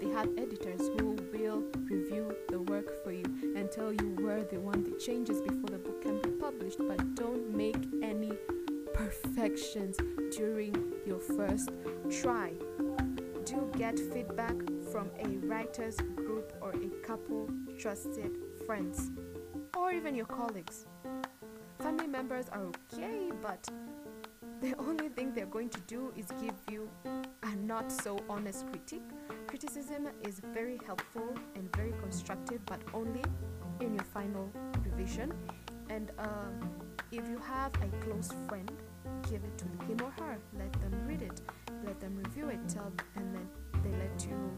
They 0.00 0.08
have 0.10 0.28
editors 0.36 0.80
who 0.98 1.16
will 1.32 1.64
review 1.84 2.34
the 2.48 2.60
work 2.60 3.02
for 3.02 3.12
you 3.12 3.24
and 3.56 3.70
tell 3.70 3.92
you 3.92 4.16
where 4.20 4.42
they 4.44 4.58
want 4.58 4.84
the 4.84 4.98
changes 4.98 5.40
before 5.40 5.70
the 5.70 5.78
can 6.06 6.20
be 6.22 6.30
published. 6.30 6.78
But 6.78 7.14
don't 7.14 7.54
make 7.54 7.82
any 8.02 8.32
perfections 8.94 9.96
during 10.36 10.74
your 11.04 11.18
first 11.18 11.70
try. 12.10 12.52
Do 13.44 13.70
get 13.76 13.98
feedback 13.98 14.56
from 14.92 15.10
a 15.18 15.28
writer's 15.46 15.96
group 16.14 16.52
or 16.60 16.70
a 16.70 16.88
couple 17.06 17.50
trusted 17.78 18.32
friends 18.66 19.10
or 19.76 19.92
even 19.92 20.14
your 20.14 20.26
colleagues. 20.26 20.86
Family 21.78 22.06
members 22.06 22.46
are 22.50 22.64
okay, 22.64 23.30
but 23.42 23.68
the 24.62 24.74
only 24.78 25.08
thing 25.08 25.32
they're 25.34 25.46
going 25.46 25.68
to 25.68 25.80
do 25.80 26.12
is 26.16 26.26
give 26.40 26.54
you 26.70 26.88
a 27.04 27.54
not 27.56 27.92
so 27.92 28.18
honest 28.28 28.66
critique. 28.70 29.08
Criticism 29.46 30.08
is 30.26 30.40
very 30.54 30.78
helpful 30.86 31.34
and 31.54 31.74
very 31.76 31.92
constructive, 32.00 32.64
but 32.66 32.80
only 32.94 33.22
in 33.80 33.94
your 33.94 34.04
final 34.04 34.50
revision. 34.82 35.32
And 35.88 36.10
um, 36.18 36.70
if 37.12 37.28
you 37.28 37.38
have 37.38 37.72
a 37.76 38.04
close 38.04 38.30
friend, 38.48 38.70
give 39.30 39.42
it 39.44 39.58
to 39.58 39.64
him 39.86 39.98
or 40.02 40.10
her. 40.22 40.38
Let 40.58 40.72
them 40.74 40.92
read 41.06 41.22
it, 41.22 41.40
let 41.84 42.00
them 42.00 42.16
review 42.16 42.48
it, 42.48 42.60
tell, 42.68 42.92
and 43.14 43.34
then 43.34 43.48
they 43.82 43.90
let 43.96 44.26
you 44.28 44.50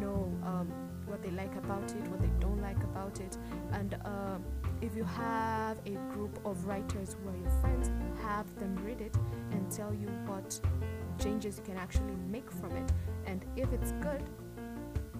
know 0.00 0.30
um, 0.44 0.70
what 1.06 1.22
they 1.22 1.30
like 1.30 1.54
about 1.56 1.90
it, 1.90 2.06
what 2.08 2.20
they 2.20 2.30
don't 2.40 2.60
like 2.60 2.82
about 2.84 3.20
it, 3.20 3.38
and 3.72 3.94
uh, 4.04 4.38
if 4.82 4.94
you 4.94 5.04
have 5.04 5.78
a 5.86 5.92
group 6.12 6.38
of 6.44 6.66
writers 6.66 7.16
who 7.22 7.30
are 7.30 7.36
your 7.36 7.50
friends, 7.62 7.90
have 8.22 8.46
them 8.58 8.76
read 8.84 9.00
it 9.00 9.16
and 9.50 9.70
tell 9.70 9.94
you 9.94 10.08
what 10.26 10.60
changes 11.18 11.56
you 11.56 11.64
can 11.64 11.78
actually 11.78 12.14
make 12.30 12.50
from 12.50 12.76
it. 12.76 12.92
And 13.26 13.44
if 13.56 13.72
it's 13.72 13.92
good, 13.92 14.22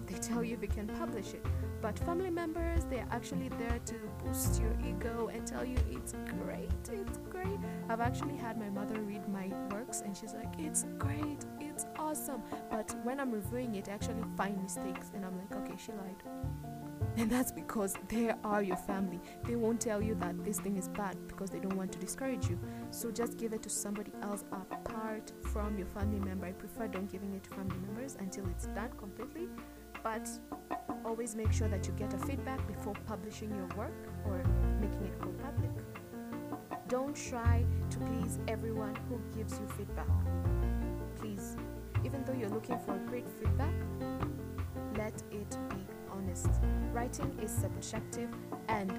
they 0.05 0.15
tell 0.19 0.43
you 0.43 0.57
they 0.57 0.67
can 0.67 0.87
publish 0.87 1.33
it. 1.33 1.43
But 1.81 1.97
family 1.99 2.29
members, 2.29 2.85
they're 2.85 3.07
actually 3.11 3.49
there 3.49 3.79
to 3.85 3.95
boost 4.27 4.61
your 4.61 4.73
ego 4.85 5.29
and 5.33 5.45
tell 5.45 5.65
you 5.65 5.77
it's 5.91 6.13
great, 6.43 6.69
it's 6.91 7.17
great. 7.29 7.59
I've 7.89 8.01
actually 8.01 8.35
had 8.35 8.57
my 8.57 8.69
mother 8.69 8.99
read 9.01 9.27
my 9.29 9.51
works 9.71 10.01
and 10.01 10.15
she's 10.15 10.33
like, 10.33 10.53
it's 10.57 10.85
great, 10.97 11.45
it's 11.59 11.85
awesome. 11.97 12.41
But 12.69 12.95
when 13.03 13.19
I'm 13.19 13.31
reviewing 13.31 13.75
it, 13.75 13.87
I 13.89 13.93
actually 13.93 14.23
find 14.35 14.61
mistakes 14.61 15.11
and 15.13 15.25
I'm 15.25 15.37
like, 15.37 15.53
okay, 15.61 15.75
she 15.77 15.91
lied. 15.91 16.23
And 17.15 17.31
that's 17.31 17.51
because 17.51 17.95
they 18.09 18.31
are 18.43 18.61
your 18.61 18.75
family. 18.75 19.19
They 19.43 19.55
won't 19.55 19.81
tell 19.81 20.03
you 20.03 20.13
that 20.15 20.43
this 20.43 20.59
thing 20.59 20.77
is 20.77 20.87
bad 20.89 21.17
because 21.27 21.49
they 21.49 21.59
don't 21.59 21.75
want 21.75 21.91
to 21.93 21.97
discourage 21.99 22.47
you. 22.47 22.59
So 22.91 23.09
just 23.09 23.37
give 23.39 23.53
it 23.53 23.63
to 23.63 23.71
somebody 23.71 24.11
else 24.21 24.43
apart 24.51 25.31
from 25.51 25.79
your 25.79 25.87
family 25.87 26.19
member. 26.19 26.45
I 26.45 26.51
prefer 26.51 26.87
don't 26.87 27.11
giving 27.11 27.33
it 27.33 27.43
to 27.45 27.49
family 27.51 27.77
members 27.87 28.17
until 28.19 28.45
it's 28.49 28.67
done 28.67 28.91
completely. 28.99 29.47
But 30.03 30.29
always 31.07 31.35
make 31.35 31.53
sure 31.53 31.69
that 31.69 31.87
you 31.87 31.93
get 31.93 32.13
a 32.13 32.17
feedback 32.17 32.65
before 32.67 32.93
publishing 33.05 33.49
your 33.55 33.67
work 33.77 33.93
or 34.25 34.43
making 34.81 35.05
it 35.05 35.21
go 35.21 35.29
public. 35.41 35.71
Don't 36.89 37.15
try 37.15 37.63
to 37.89 37.97
please 37.97 38.39
everyone 38.49 38.93
who 39.07 39.17
gives 39.35 39.53
you 39.53 39.67
feedback. 39.77 40.07
Please, 41.15 41.55
even 42.03 42.23
though 42.25 42.33
you're 42.33 42.49
looking 42.49 42.77
for 42.79 42.97
great 43.07 43.25
feedback, 43.39 43.73
let 44.97 45.13
it 45.31 45.57
be 45.69 45.77
honest. 46.11 46.49
Writing 46.91 47.37
is 47.41 47.51
subjective 47.51 48.29
and 48.67 48.91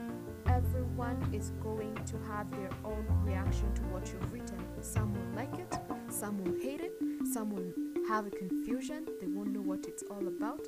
everyone 0.47 1.19
is 1.35 1.51
going 1.63 1.95
to 2.07 2.17
have 2.33 2.51
their 2.53 2.71
own 2.87 3.07
reaction 3.23 3.73
to 3.75 3.83
what 3.83 4.11
you've 4.11 4.33
written. 4.33 4.65
Some 4.81 5.13
will 5.13 5.37
like 5.37 5.59
it, 5.59 5.79
some 6.09 6.43
will 6.43 6.59
hate 6.59 6.81
it, 6.81 6.93
some 7.31 7.51
will 7.51 7.71
have 8.09 8.27
a 8.27 8.31
confusion, 8.31 9.07
they 9.21 9.27
won't 9.27 9.53
know 9.53 9.61
what 9.61 9.85
it's 9.87 10.03
all 10.11 10.27
about. 10.27 10.61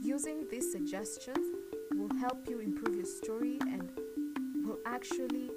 Using 0.00 0.46
these 0.48 0.70
suggestions 0.70 1.54
will 1.94 2.14
help 2.18 2.48
you 2.48 2.60
improve 2.60 2.94
your 2.94 3.04
story 3.04 3.58
and 3.62 3.90
will 4.64 4.78
actually 4.86 5.50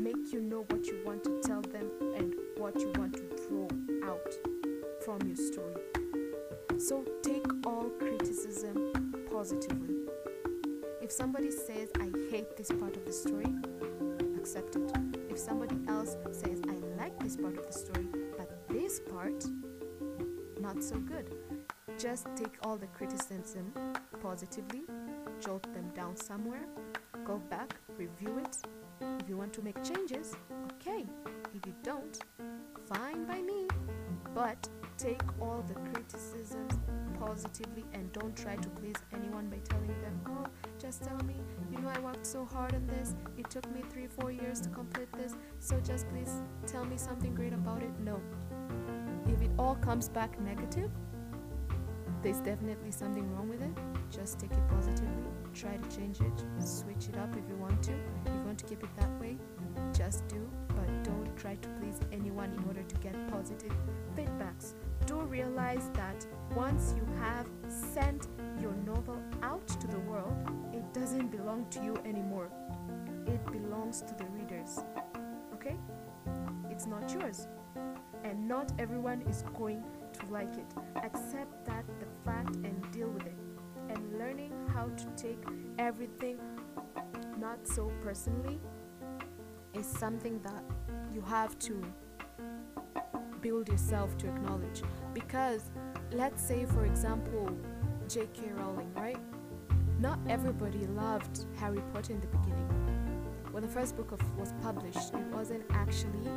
make 0.00 0.32
you 0.32 0.40
know 0.40 0.64
what 0.68 0.86
you 0.86 1.00
want 1.04 1.24
to 1.24 1.40
tell 1.42 1.62
them 1.62 1.90
and 2.16 2.34
what 2.58 2.78
you 2.78 2.92
want 2.98 3.14
to 3.14 3.22
draw 3.48 3.68
out 4.10 4.34
from 5.04 5.26
your 5.26 5.36
story. 5.36 5.74
So 6.78 7.04
take 7.22 7.46
all 7.66 7.90
criticism 7.98 8.92
positively. 9.30 9.96
If 11.00 11.10
somebody 11.10 11.50
says, 11.50 11.90
I 11.98 12.10
hate 12.30 12.56
this 12.56 12.70
part 12.70 12.96
of 12.96 13.04
the 13.06 13.12
story, 13.12 13.46
accept 14.36 14.76
it. 14.76 14.92
If 15.30 15.38
somebody 15.38 15.76
else 15.88 16.16
says, 16.32 16.60
I 16.68 16.74
like 17.02 17.18
this 17.20 17.36
part 17.36 17.56
of 17.56 17.66
the 17.66 17.72
story, 17.72 18.06
but 18.36 18.68
this 18.68 19.00
part, 19.00 19.44
not 20.60 20.82
so 20.82 20.96
good, 20.96 21.34
just 21.98 22.26
take 22.36 22.56
all 22.62 22.76
the 22.76 22.86
criticism 22.88 23.72
positively, 24.20 24.82
jot 25.40 25.62
them 25.74 25.90
down 25.94 26.16
somewhere, 26.16 26.64
go 27.24 27.38
back, 27.50 27.76
review 27.96 28.38
it, 28.38 28.56
If 29.20 29.28
you 29.28 29.36
want 29.36 29.52
to 29.54 29.62
make 29.62 29.82
changes, 29.82 30.36
okay. 30.74 31.04
If 31.54 31.66
you 31.66 31.74
don't, 31.82 32.18
fine 32.92 33.24
by 33.24 33.40
me. 33.42 33.66
But 34.34 34.68
take 34.96 35.20
all 35.40 35.64
the 35.66 35.74
criticisms 35.90 36.72
positively 37.18 37.84
and 37.92 38.12
don't 38.12 38.36
try 38.36 38.56
to 38.56 38.68
please 38.70 38.96
anyone 39.12 39.48
by 39.48 39.58
telling 39.58 39.94
them, 40.02 40.20
oh, 40.28 40.46
just 40.78 41.02
tell 41.02 41.18
me, 41.24 41.36
you 41.70 41.78
know, 41.78 41.88
I 41.88 41.98
worked 42.00 42.26
so 42.26 42.44
hard 42.44 42.74
on 42.74 42.86
this. 42.86 43.14
It 43.36 43.50
took 43.50 43.70
me 43.74 43.82
three, 43.90 44.06
four 44.06 44.30
years 44.30 44.60
to 44.62 44.68
complete 44.68 45.12
this. 45.12 45.34
So 45.60 45.78
just 45.80 46.08
please 46.08 46.42
tell 46.66 46.84
me 46.84 46.96
something 46.96 47.34
great 47.34 47.52
about 47.52 47.82
it. 47.82 47.92
No. 48.00 48.20
If 49.26 49.40
it 49.42 49.50
all 49.58 49.76
comes 49.76 50.08
back 50.08 50.40
negative, 50.40 50.90
there's 52.22 52.38
definitely 52.38 52.92
something 52.92 53.28
wrong 53.34 53.48
with 53.48 53.60
it. 53.62 53.70
Just 54.10 54.38
take 54.38 54.52
it 54.52 54.68
positively. 54.68 55.24
Try 55.54 55.76
to 55.76 55.96
change 55.96 56.20
it. 56.20 56.44
Switch 56.64 57.08
it 57.08 57.18
up 57.18 57.30
if 57.36 57.48
you 57.48 57.56
want 57.56 57.82
to. 57.82 57.92
If 57.92 58.32
you 58.32 58.42
want 58.44 58.58
to 58.58 58.64
keep 58.64 58.82
it 58.82 58.90
that 58.96 59.10
way, 59.20 59.36
just 59.92 60.28
do. 60.28 60.48
But 60.68 61.04
don't 61.04 61.36
try 61.36 61.56
to 61.56 61.68
please 61.80 61.98
anyone 62.12 62.52
in 62.52 62.64
order 62.68 62.82
to 62.82 62.94
get 62.96 63.14
positive 63.28 63.72
feedbacks. 64.16 64.74
Do 65.06 65.20
realize 65.22 65.90
that 65.94 66.24
once 66.54 66.94
you 66.96 67.06
have 67.18 67.46
sent 67.68 68.28
your 68.60 68.72
novel 68.86 69.20
out 69.42 69.66
to 69.66 69.86
the 69.88 69.98
world, 70.00 70.32
it 70.72 70.84
doesn't 70.94 71.28
belong 71.28 71.66
to 71.70 71.82
you 71.82 71.96
anymore. 72.04 72.50
It 73.26 73.44
belongs 73.50 74.00
to 74.02 74.14
the 74.14 74.26
readers. 74.26 74.78
Okay? 75.54 75.76
It's 76.70 76.86
not 76.86 77.12
yours. 77.12 77.48
And 78.24 78.46
not 78.46 78.72
everyone 78.78 79.22
is 79.22 79.44
going 79.56 79.82
to 80.14 80.26
like 80.26 80.54
it. 80.56 80.66
Accept 80.96 81.64
that 81.66 81.84
the 82.00 82.06
fact 82.24 82.54
and 82.56 82.90
deal 82.92 83.08
with 83.08 83.26
it. 83.26 83.36
And 83.88 84.18
learning 84.18 84.52
how 84.72 84.86
to 84.86 85.06
take 85.16 85.42
everything 85.78 86.38
not 87.38 87.66
so 87.66 87.90
personally 88.02 88.60
is 89.74 89.86
something 89.86 90.40
that 90.42 90.62
you 91.12 91.20
have 91.22 91.58
to 91.60 91.82
build 93.40 93.68
yourself 93.68 94.16
to 94.18 94.28
acknowledge. 94.28 94.82
Because 95.12 95.70
let's 96.12 96.42
say, 96.42 96.64
for 96.64 96.84
example, 96.84 97.50
J.K. 98.08 98.52
Rowling, 98.56 98.92
right? 98.94 99.18
Not 99.98 100.18
everybody 100.28 100.86
loved 100.86 101.46
Harry 101.58 101.82
Potter 101.92 102.12
in 102.12 102.20
the 102.20 102.26
beginning. 102.26 102.68
When 103.50 103.62
the 103.62 103.68
first 103.68 103.96
book 103.96 104.12
of, 104.12 104.38
was 104.38 104.54
published, 104.62 105.14
it 105.14 105.26
wasn't 105.32 105.64
actually 105.70 106.28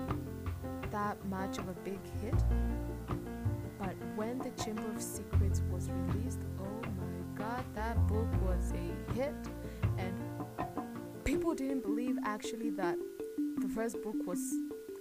that 0.92 1.18
much 1.28 1.58
of 1.58 1.68
a 1.70 1.74
big 1.84 2.00
hit. 2.22 2.36
When 4.26 4.40
The 4.40 4.64
Chamber 4.64 4.82
of 4.90 5.00
Secrets 5.00 5.62
was 5.70 5.88
released, 5.88 6.40
oh 6.60 6.82
my 6.98 7.38
god, 7.38 7.64
that 7.76 7.96
book 8.08 8.28
was 8.42 8.74
a 8.74 9.14
hit. 9.14 9.36
And 10.00 10.16
people 11.24 11.54
didn't 11.54 11.84
believe 11.84 12.18
actually 12.26 12.72
that 12.72 12.98
the 13.62 13.70
first 13.70 14.02
book 14.02 14.16
was 14.26 14.40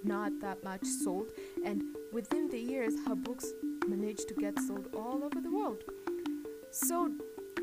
not 0.03 0.39
that 0.41 0.63
much 0.63 0.85
sold. 0.85 1.33
And 1.65 1.85
within 2.13 2.51
the 2.51 2.59
years, 2.59 2.93
her 3.07 3.15
books 3.15 3.47
managed 3.89 4.29
to 4.29 4.35
get 4.35 4.59
sold 4.59 4.89
all 4.95 5.25
over 5.25 5.41
the 5.41 5.51
world. 5.51 5.85
So 6.71 7.11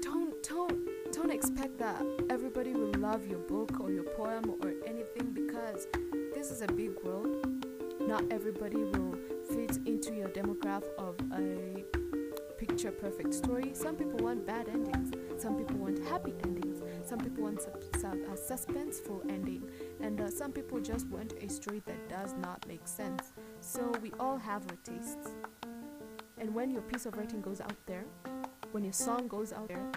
don't 0.02 0.42
don't 0.42 0.90
don't 1.12 1.32
expect 1.32 1.78
that 1.78 2.04
everybody 2.32 2.74
will 2.74 2.96
love 2.98 3.28
your 3.28 3.40
book 3.40 3.80
or 3.80 3.92
your 3.92 4.06
poem 4.18 4.56
or 4.64 4.74
anything 4.88 5.30
because 5.32 5.86
this 6.34 6.50
is 6.50 6.64
a 6.64 6.68
big 6.68 6.92
world. 7.04 7.61
Not 8.08 8.24
everybody 8.32 8.78
will 8.78 9.16
fit 9.50 9.78
into 9.86 10.14
your 10.14 10.30
demographic 10.30 10.94
of 10.98 11.16
a 11.34 11.84
picture 12.58 12.92
perfect 12.92 13.34
story. 13.34 13.72
Some 13.74 13.96
people 13.96 14.20
want 14.20 14.46
bad 14.46 14.68
endings. 14.70 15.12
Some 15.42 15.56
people 15.56 15.78
want 15.78 16.04
happy 16.06 16.34
endings. 16.44 16.82
Some 17.08 17.20
people 17.20 17.44
want 17.44 17.60
a 17.62 18.36
suspenseful 18.36 19.30
ending. 19.30 19.70
And 20.02 20.22
uh, 20.22 20.30
some 20.30 20.52
people 20.52 20.80
just 20.80 21.08
want 21.08 21.34
a 21.42 21.50
story 21.50 21.82
that 21.86 22.10
does 22.10 22.34
not 22.40 22.66
make 22.68 22.88
sense. 22.88 23.34
So 23.60 23.92
we 24.02 24.12
all 24.20 24.38
have 24.38 24.64
our 24.70 24.78
tastes. 24.84 25.32
And 26.38 26.54
when 26.54 26.72
your 26.72 26.82
piece 26.82 27.06
of 27.06 27.16
writing 27.16 27.42
goes 27.42 27.62
out 27.62 27.78
there, 27.86 28.06
when 28.72 28.84
your 28.84 28.94
song 28.94 29.28
goes 29.28 29.54
out 29.54 29.68
there, 29.68 29.92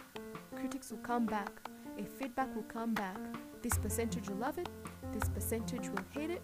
critics 0.55 0.91
will 0.91 0.99
come 0.99 1.27
back, 1.27 1.51
a 1.99 2.05
feedback 2.05 2.55
will 2.55 2.65
come 2.65 2.93
back. 2.95 3.19
This 3.63 3.79
percentage 3.79 4.29
will 4.29 4.37
love 4.37 4.59
it, 4.59 4.69
this 5.13 5.29
percentage 5.29 5.89
will 5.89 6.05
hate 6.11 6.31
it, 6.31 6.43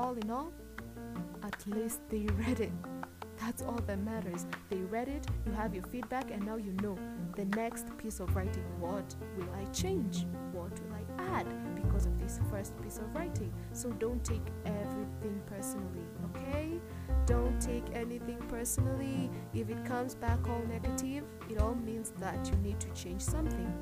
all 0.00 0.16
in 0.16 0.30
all, 0.30 0.50
at 1.42 1.66
least 1.66 2.00
they 2.08 2.26
read 2.46 2.60
it. 2.60 2.72
That's 3.38 3.62
all 3.62 3.80
that 3.86 3.98
matters. 3.98 4.46
They 4.70 4.76
read 4.76 5.08
it, 5.08 5.26
you 5.46 5.52
have 5.52 5.74
your 5.74 5.84
feedback, 5.84 6.30
and 6.30 6.44
now 6.44 6.56
you 6.56 6.72
know 6.82 6.96
the 7.36 7.44
next 7.56 7.86
piece 7.98 8.18
of 8.20 8.34
writing. 8.34 8.64
What 8.78 9.14
will 9.36 9.48
I 9.54 9.64
change? 9.72 10.26
What 10.52 10.72
will 10.80 10.94
I 10.94 11.38
add 11.38 11.46
because 11.74 12.06
of 12.06 12.18
this 12.18 12.40
first 12.50 12.80
piece 12.82 12.96
of 12.98 13.14
writing? 13.14 13.52
So 13.72 13.90
don't 13.90 14.24
take 14.24 14.46
everything 14.64 15.42
personally, 15.46 16.06
okay? 16.28 16.80
Don't 17.26 17.60
take 17.60 17.84
anything 17.94 18.38
personally. 18.48 19.30
If 19.52 19.68
it 19.68 19.84
comes 19.84 20.14
back 20.14 20.48
all 20.48 20.62
negative, 20.68 21.24
it 21.50 21.58
all 21.58 21.74
means 21.74 22.12
that 22.18 22.50
you 22.50 22.56
need 22.58 22.80
to 22.80 22.88
change 22.90 23.20
something. 23.20 23.72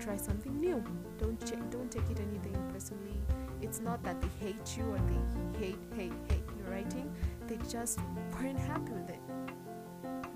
Try 0.00 0.16
something 0.16 0.58
new. 0.58 0.82
Don't 1.18 1.38
ch- 1.46 1.70
don't 1.70 1.90
take 1.90 2.10
it 2.10 2.18
anything 2.20 2.56
personally. 2.72 3.20
It's 3.62 3.80
not 3.80 4.02
that 4.04 4.20
they 4.20 4.46
hate 4.46 4.76
you 4.76 4.84
or 4.84 4.98
they 4.98 5.58
hate 5.58 5.78
hate 5.94 6.12
hate 6.28 6.44
your 6.56 6.70
writing 6.70 7.10
they 7.50 7.58
just 7.68 7.98
weren't 8.32 8.58
happy 8.58 8.92
with 8.92 9.10
it. 9.10 9.20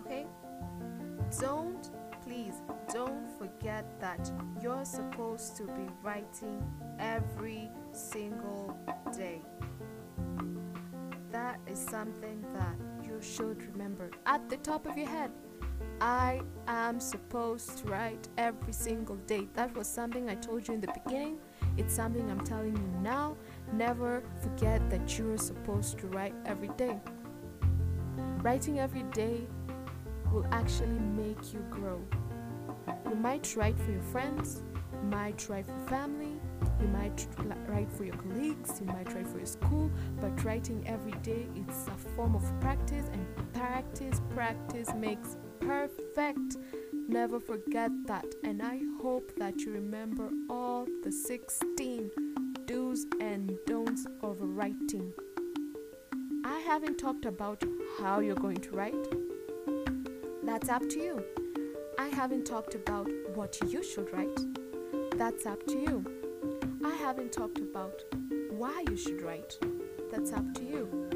Okay? 0.00 0.26
Don't, 1.40 1.90
please, 2.24 2.54
don't 2.92 3.30
forget 3.38 3.84
that 4.00 4.32
you're 4.60 4.84
supposed 4.84 5.56
to 5.58 5.62
be 5.62 5.86
writing 6.02 6.60
every 6.98 7.70
single 7.92 8.76
day. 9.16 9.40
That 11.30 11.60
is 11.68 11.78
something 11.78 12.44
that 12.52 12.76
you 13.06 13.22
should 13.22 13.62
remember 13.72 14.10
at 14.26 14.48
the 14.48 14.56
top 14.56 14.84
of 14.86 14.98
your 14.98 15.08
head. 15.08 15.30
I 16.00 16.40
am 16.66 16.98
supposed 16.98 17.78
to 17.78 17.86
write 17.86 18.28
every 18.38 18.72
single 18.72 19.16
day. 19.16 19.46
That 19.54 19.76
was 19.76 19.86
something 19.86 20.28
I 20.28 20.34
told 20.34 20.66
you 20.66 20.74
in 20.74 20.80
the 20.80 20.92
beginning. 21.04 21.38
It's 21.76 21.94
something 21.94 22.30
I'm 22.30 22.40
telling 22.40 22.76
you 22.76 23.00
now. 23.02 23.36
Never 23.72 24.22
forget 24.40 24.88
that 24.90 25.18
you're 25.18 25.38
supposed 25.38 25.98
to 25.98 26.06
write 26.08 26.34
every 26.46 26.70
day. 26.76 26.98
Writing 28.42 28.78
every 28.78 29.02
day 29.04 29.46
will 30.32 30.46
actually 30.52 30.98
make 31.16 31.52
you 31.52 31.64
grow. 31.70 32.00
You 33.08 33.16
might 33.16 33.54
write 33.56 33.78
for 33.78 33.90
your 33.90 34.02
friends, 34.02 34.62
you 34.92 35.08
might 35.08 35.48
write 35.48 35.66
for 35.66 35.88
family, 35.88 36.40
you 36.80 36.88
might 36.88 37.26
write 37.66 37.90
for 37.92 38.04
your 38.04 38.16
colleagues, 38.16 38.80
you 38.80 38.86
might 38.86 39.12
write 39.14 39.28
for 39.28 39.38
your 39.38 39.46
school, 39.46 39.90
but 40.20 40.44
writing 40.44 40.84
every 40.86 41.12
day 41.22 41.46
is 41.56 41.86
a 41.88 41.96
form 42.16 42.34
of 42.34 42.42
practice, 42.60 43.06
and 43.12 43.26
practice, 43.52 44.20
practice 44.34 44.88
makes 44.94 45.36
perfect. 45.60 46.56
Never 47.08 47.38
forget 47.38 47.90
that, 48.06 48.24
and 48.42 48.62
I 48.62 48.80
hope 49.02 49.32
that 49.36 49.60
you 49.60 49.72
remember 49.72 50.30
all 50.48 50.86
the 51.02 51.12
16 51.12 52.10
do's 52.64 53.06
and 53.20 53.56
don'ts 53.66 54.06
of 54.22 54.38
writing. 54.40 55.12
I 56.44 56.58
haven't 56.60 56.98
talked 56.98 57.26
about 57.26 57.62
how 58.00 58.20
you're 58.20 58.34
going 58.34 58.56
to 58.56 58.70
write. 58.70 59.06
That's 60.42 60.68
up 60.68 60.88
to 60.88 60.98
you. 60.98 61.24
I 61.98 62.08
haven't 62.08 62.46
talked 62.46 62.74
about 62.74 63.08
what 63.34 63.58
you 63.68 63.82
should 63.82 64.12
write. 64.12 64.40
That's 65.16 65.46
up 65.46 65.64
to 65.66 65.78
you. 65.78 66.04
I 66.84 66.94
haven't 66.96 67.32
talked 67.32 67.58
about 67.58 68.02
why 68.50 68.84
you 68.88 68.96
should 68.96 69.22
write. 69.22 69.58
That's 70.10 70.32
up 70.32 70.54
to 70.54 70.64
you. 70.64 71.13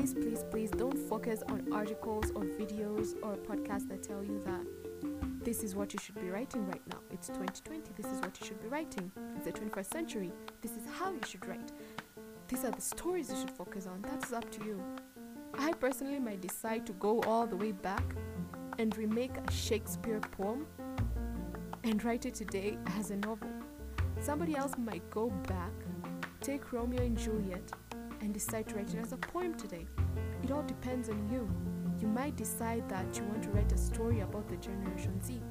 Please, 0.00 0.14
please, 0.14 0.44
please 0.50 0.70
don't 0.70 0.96
focus 0.96 1.42
on 1.50 1.70
articles 1.70 2.30
or 2.34 2.44
videos 2.44 3.16
or 3.22 3.36
podcasts 3.36 3.86
that 3.90 4.02
tell 4.02 4.24
you 4.24 4.42
that 4.46 5.44
this 5.44 5.62
is 5.62 5.74
what 5.74 5.92
you 5.92 5.98
should 5.98 6.18
be 6.18 6.30
writing 6.30 6.66
right 6.66 6.80
now. 6.90 7.00
It's 7.10 7.26
2020. 7.28 7.82
This 7.98 8.10
is 8.10 8.18
what 8.22 8.40
you 8.40 8.46
should 8.46 8.62
be 8.62 8.68
writing. 8.68 9.12
It's 9.36 9.44
the 9.44 9.52
21st 9.52 9.92
century. 9.92 10.32
This 10.62 10.70
is 10.70 10.84
how 10.90 11.12
you 11.12 11.20
should 11.26 11.46
write. 11.46 11.72
These 12.48 12.64
are 12.64 12.70
the 12.70 12.80
stories 12.80 13.28
you 13.28 13.40
should 13.40 13.50
focus 13.50 13.86
on. 13.86 14.00
That's 14.00 14.32
up 14.32 14.50
to 14.52 14.64
you. 14.64 14.82
I 15.58 15.74
personally 15.74 16.18
might 16.18 16.40
decide 16.40 16.86
to 16.86 16.94
go 16.94 17.20
all 17.24 17.46
the 17.46 17.56
way 17.56 17.72
back 17.72 18.14
and 18.78 18.96
remake 18.96 19.36
a 19.36 19.52
Shakespeare 19.52 20.20
poem 20.20 20.66
and 21.84 22.02
write 22.02 22.24
it 22.24 22.34
today 22.34 22.78
as 22.98 23.10
a 23.10 23.16
novel. 23.16 23.50
Somebody 24.18 24.56
else 24.56 24.72
might 24.78 25.08
go 25.10 25.28
back, 25.46 25.72
take 26.40 26.72
Romeo 26.72 27.02
and 27.02 27.18
Juliet, 27.18 27.70
and 28.20 28.32
decide 28.34 28.68
to 28.68 28.76
write 28.76 28.92
it 28.94 29.00
as 29.00 29.12
a 29.12 29.16
poem 29.16 29.54
today. 29.54 29.86
It 30.42 30.50
all 30.50 30.62
depends 30.62 31.08
on 31.08 31.28
you. 31.30 31.48
You 32.00 32.08
might 32.08 32.36
decide 32.36 32.88
that 32.88 33.16
you 33.16 33.24
want 33.24 33.42
to 33.42 33.50
write 33.50 33.72
a 33.72 33.78
story 33.78 34.20
about 34.20 34.48
the 34.48 34.56
Generation 34.56 35.20
Z. 35.22 35.42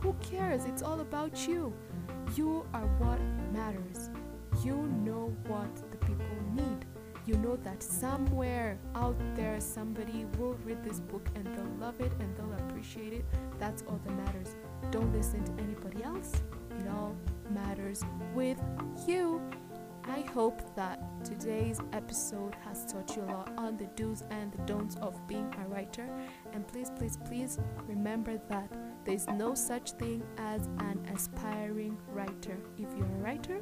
Who 0.00 0.14
cares? 0.14 0.64
It's 0.64 0.82
all 0.82 1.00
about 1.00 1.48
you. 1.48 1.72
You 2.36 2.66
are 2.74 2.86
what 2.98 3.20
matters. 3.52 4.10
You 4.62 4.76
know 5.02 5.34
what 5.46 5.74
the 5.90 5.96
people 5.98 6.26
need. 6.52 6.84
You 7.26 7.36
know 7.38 7.56
that 7.56 7.82
somewhere 7.82 8.78
out 8.94 9.16
there 9.34 9.58
somebody 9.60 10.26
will 10.38 10.58
read 10.64 10.84
this 10.84 11.00
book 11.00 11.26
and 11.34 11.46
they'll 11.46 11.76
love 11.80 11.98
it 12.00 12.12
and 12.20 12.36
they'll 12.36 12.52
appreciate 12.66 13.14
it. 13.14 13.24
That's 13.58 13.82
all 13.88 13.98
that 14.04 14.14
matters. 14.14 14.56
Don't 14.90 15.10
listen 15.10 15.42
to 15.44 15.62
anybody 15.62 16.02
else. 16.04 16.32
It 16.78 16.86
all 16.88 17.16
matters 17.50 18.02
with 18.34 18.60
you. 19.08 19.40
I 20.06 20.20
hope 20.20 20.76
that 20.76 21.00
today's 21.24 21.80
episode 21.94 22.54
has 22.62 22.84
taught 22.84 23.16
you 23.16 23.22
a 23.22 23.30
lot 23.32 23.52
on 23.56 23.78
the 23.78 23.86
do's 23.96 24.22
and 24.30 24.52
the 24.52 24.58
don'ts 24.58 24.96
of 24.96 25.26
being 25.26 25.52
a 25.64 25.68
writer. 25.68 26.06
And 26.52 26.68
please, 26.68 26.90
please, 26.98 27.16
please 27.24 27.58
remember 27.86 28.38
that 28.50 28.70
there's 29.06 29.26
no 29.28 29.54
such 29.54 29.92
thing 29.92 30.22
as 30.36 30.66
an 30.80 31.00
aspiring 31.14 31.96
writer. 32.08 32.58
If 32.76 32.88
you're 32.94 33.06
a 33.06 33.22
writer, 33.22 33.60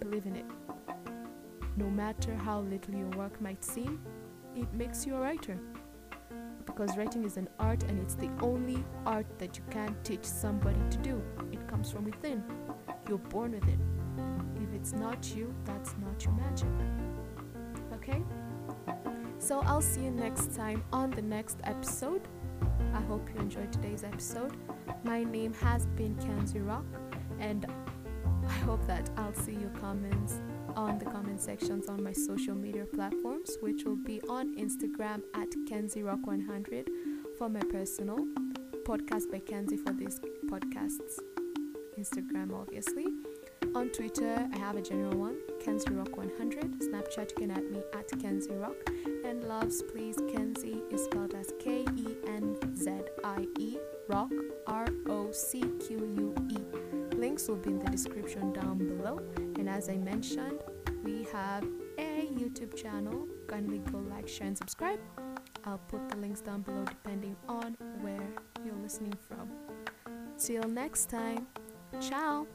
believe 0.00 0.26
in 0.26 0.36
it. 0.36 0.44
No 1.76 1.88
matter 1.88 2.34
how 2.34 2.60
little 2.60 2.94
your 2.94 3.10
work 3.10 3.40
might 3.40 3.64
seem, 3.64 4.02
it 4.54 4.70
makes 4.74 5.06
you 5.06 5.16
a 5.16 5.20
writer. 5.20 5.58
Because 6.66 6.94
writing 6.96 7.24
is 7.24 7.38
an 7.38 7.48
art 7.58 7.84
and 7.84 7.98
it's 7.98 8.14
the 8.14 8.30
only 8.42 8.84
art 9.06 9.38
that 9.38 9.56
you 9.56 9.64
can 9.70 9.96
teach 10.04 10.24
somebody 10.24 10.80
to 10.90 10.98
do. 10.98 11.22
It 11.52 11.66
comes 11.68 11.90
from 11.90 12.04
within. 12.04 12.44
You're 13.08 13.18
born 13.18 13.52
with 13.52 13.66
it 13.66 13.78
it's 14.84 14.92
not 14.92 15.34
you, 15.34 15.50
that's 15.64 15.94
not 16.04 16.22
your 16.22 16.34
magic. 16.34 16.68
Okay? 17.94 18.22
So 19.38 19.60
I'll 19.60 19.80
see 19.80 20.02
you 20.02 20.10
next 20.10 20.54
time 20.54 20.84
on 20.92 21.10
the 21.10 21.22
next 21.22 21.56
episode. 21.64 22.28
I 22.92 23.00
hope 23.00 23.26
you 23.34 23.40
enjoyed 23.40 23.72
today's 23.72 24.04
episode. 24.04 24.52
My 25.02 25.24
name 25.24 25.54
has 25.54 25.86
been 25.86 26.14
Kenzie 26.16 26.58
Rocque, 26.58 26.84
and 27.40 27.64
I 28.46 28.52
hope 28.66 28.86
that 28.86 29.08
I'll 29.16 29.32
see 29.32 29.54
your 29.54 29.70
comments 29.70 30.42
on 30.76 30.98
the 30.98 31.06
comment 31.06 31.40
sections 31.40 31.88
on 31.88 32.02
my 32.02 32.12
social 32.12 32.54
media 32.54 32.84
platforms, 32.84 33.56
which 33.62 33.84
will 33.84 33.96
be 33.96 34.20
on 34.28 34.54
Instagram 34.54 35.22
at 35.32 35.48
Kenzie 35.66 36.02
Rocque 36.02 36.26
100 36.26 36.90
for 37.38 37.48
my 37.48 37.60
personal 37.72 38.18
podcast 38.86 39.32
by 39.32 39.38
Kenzie 39.38 39.78
for 39.78 39.94
these 39.94 40.20
podcasts. 40.44 41.20
Instagram, 41.98 42.52
obviously. 42.52 43.06
On 43.74 43.88
Twitter, 43.90 44.48
I 44.54 44.58
have 44.58 44.76
a 44.76 44.82
general 44.82 45.18
one, 45.18 45.38
Kenzie 45.60 45.90
Rocque 45.90 46.16
100. 46.16 46.78
Snapchat, 46.78 47.30
you 47.30 47.36
can 47.36 47.50
add 47.50 47.68
me 47.72 47.82
at 47.92 48.08
Kenzie 48.20 48.52
Rocque. 48.54 48.88
And 49.24 49.42
loves, 49.42 49.82
please, 49.82 50.16
Kenzie 50.32 50.80
is 50.92 51.04
spelled 51.04 51.34
as 51.34 51.52
K 51.58 51.84
E 51.96 52.16
N 52.28 52.56
Z 52.76 52.92
I 53.24 53.48
E, 53.58 53.78
Rocque, 54.08 54.32
R 54.68 54.86
O 55.08 55.32
C 55.32 55.64
Q 55.84 55.98
U 55.98 56.34
E. 56.50 57.16
Links 57.16 57.48
will 57.48 57.56
be 57.56 57.70
in 57.70 57.80
the 57.80 57.90
description 57.90 58.52
down 58.52 58.78
below. 58.78 59.20
And 59.36 59.68
as 59.68 59.88
I 59.88 59.96
mentioned, 59.96 60.60
we 61.02 61.26
have 61.32 61.64
a 61.98 62.28
YouTube 62.32 62.76
channel. 62.80 63.26
Kindly 63.48 63.78
go 63.90 63.98
like, 63.98 64.28
share, 64.28 64.46
and 64.46 64.56
subscribe. 64.56 65.00
I'll 65.64 65.78
put 65.78 66.08
the 66.08 66.16
links 66.18 66.40
down 66.40 66.60
below 66.62 66.84
depending 66.84 67.36
on 67.48 67.76
where 68.02 68.28
you're 68.64 68.76
listening 68.76 69.14
from. 69.26 69.50
Till 70.38 70.62
next 70.62 71.10
time, 71.10 71.48
ciao! 72.00 72.46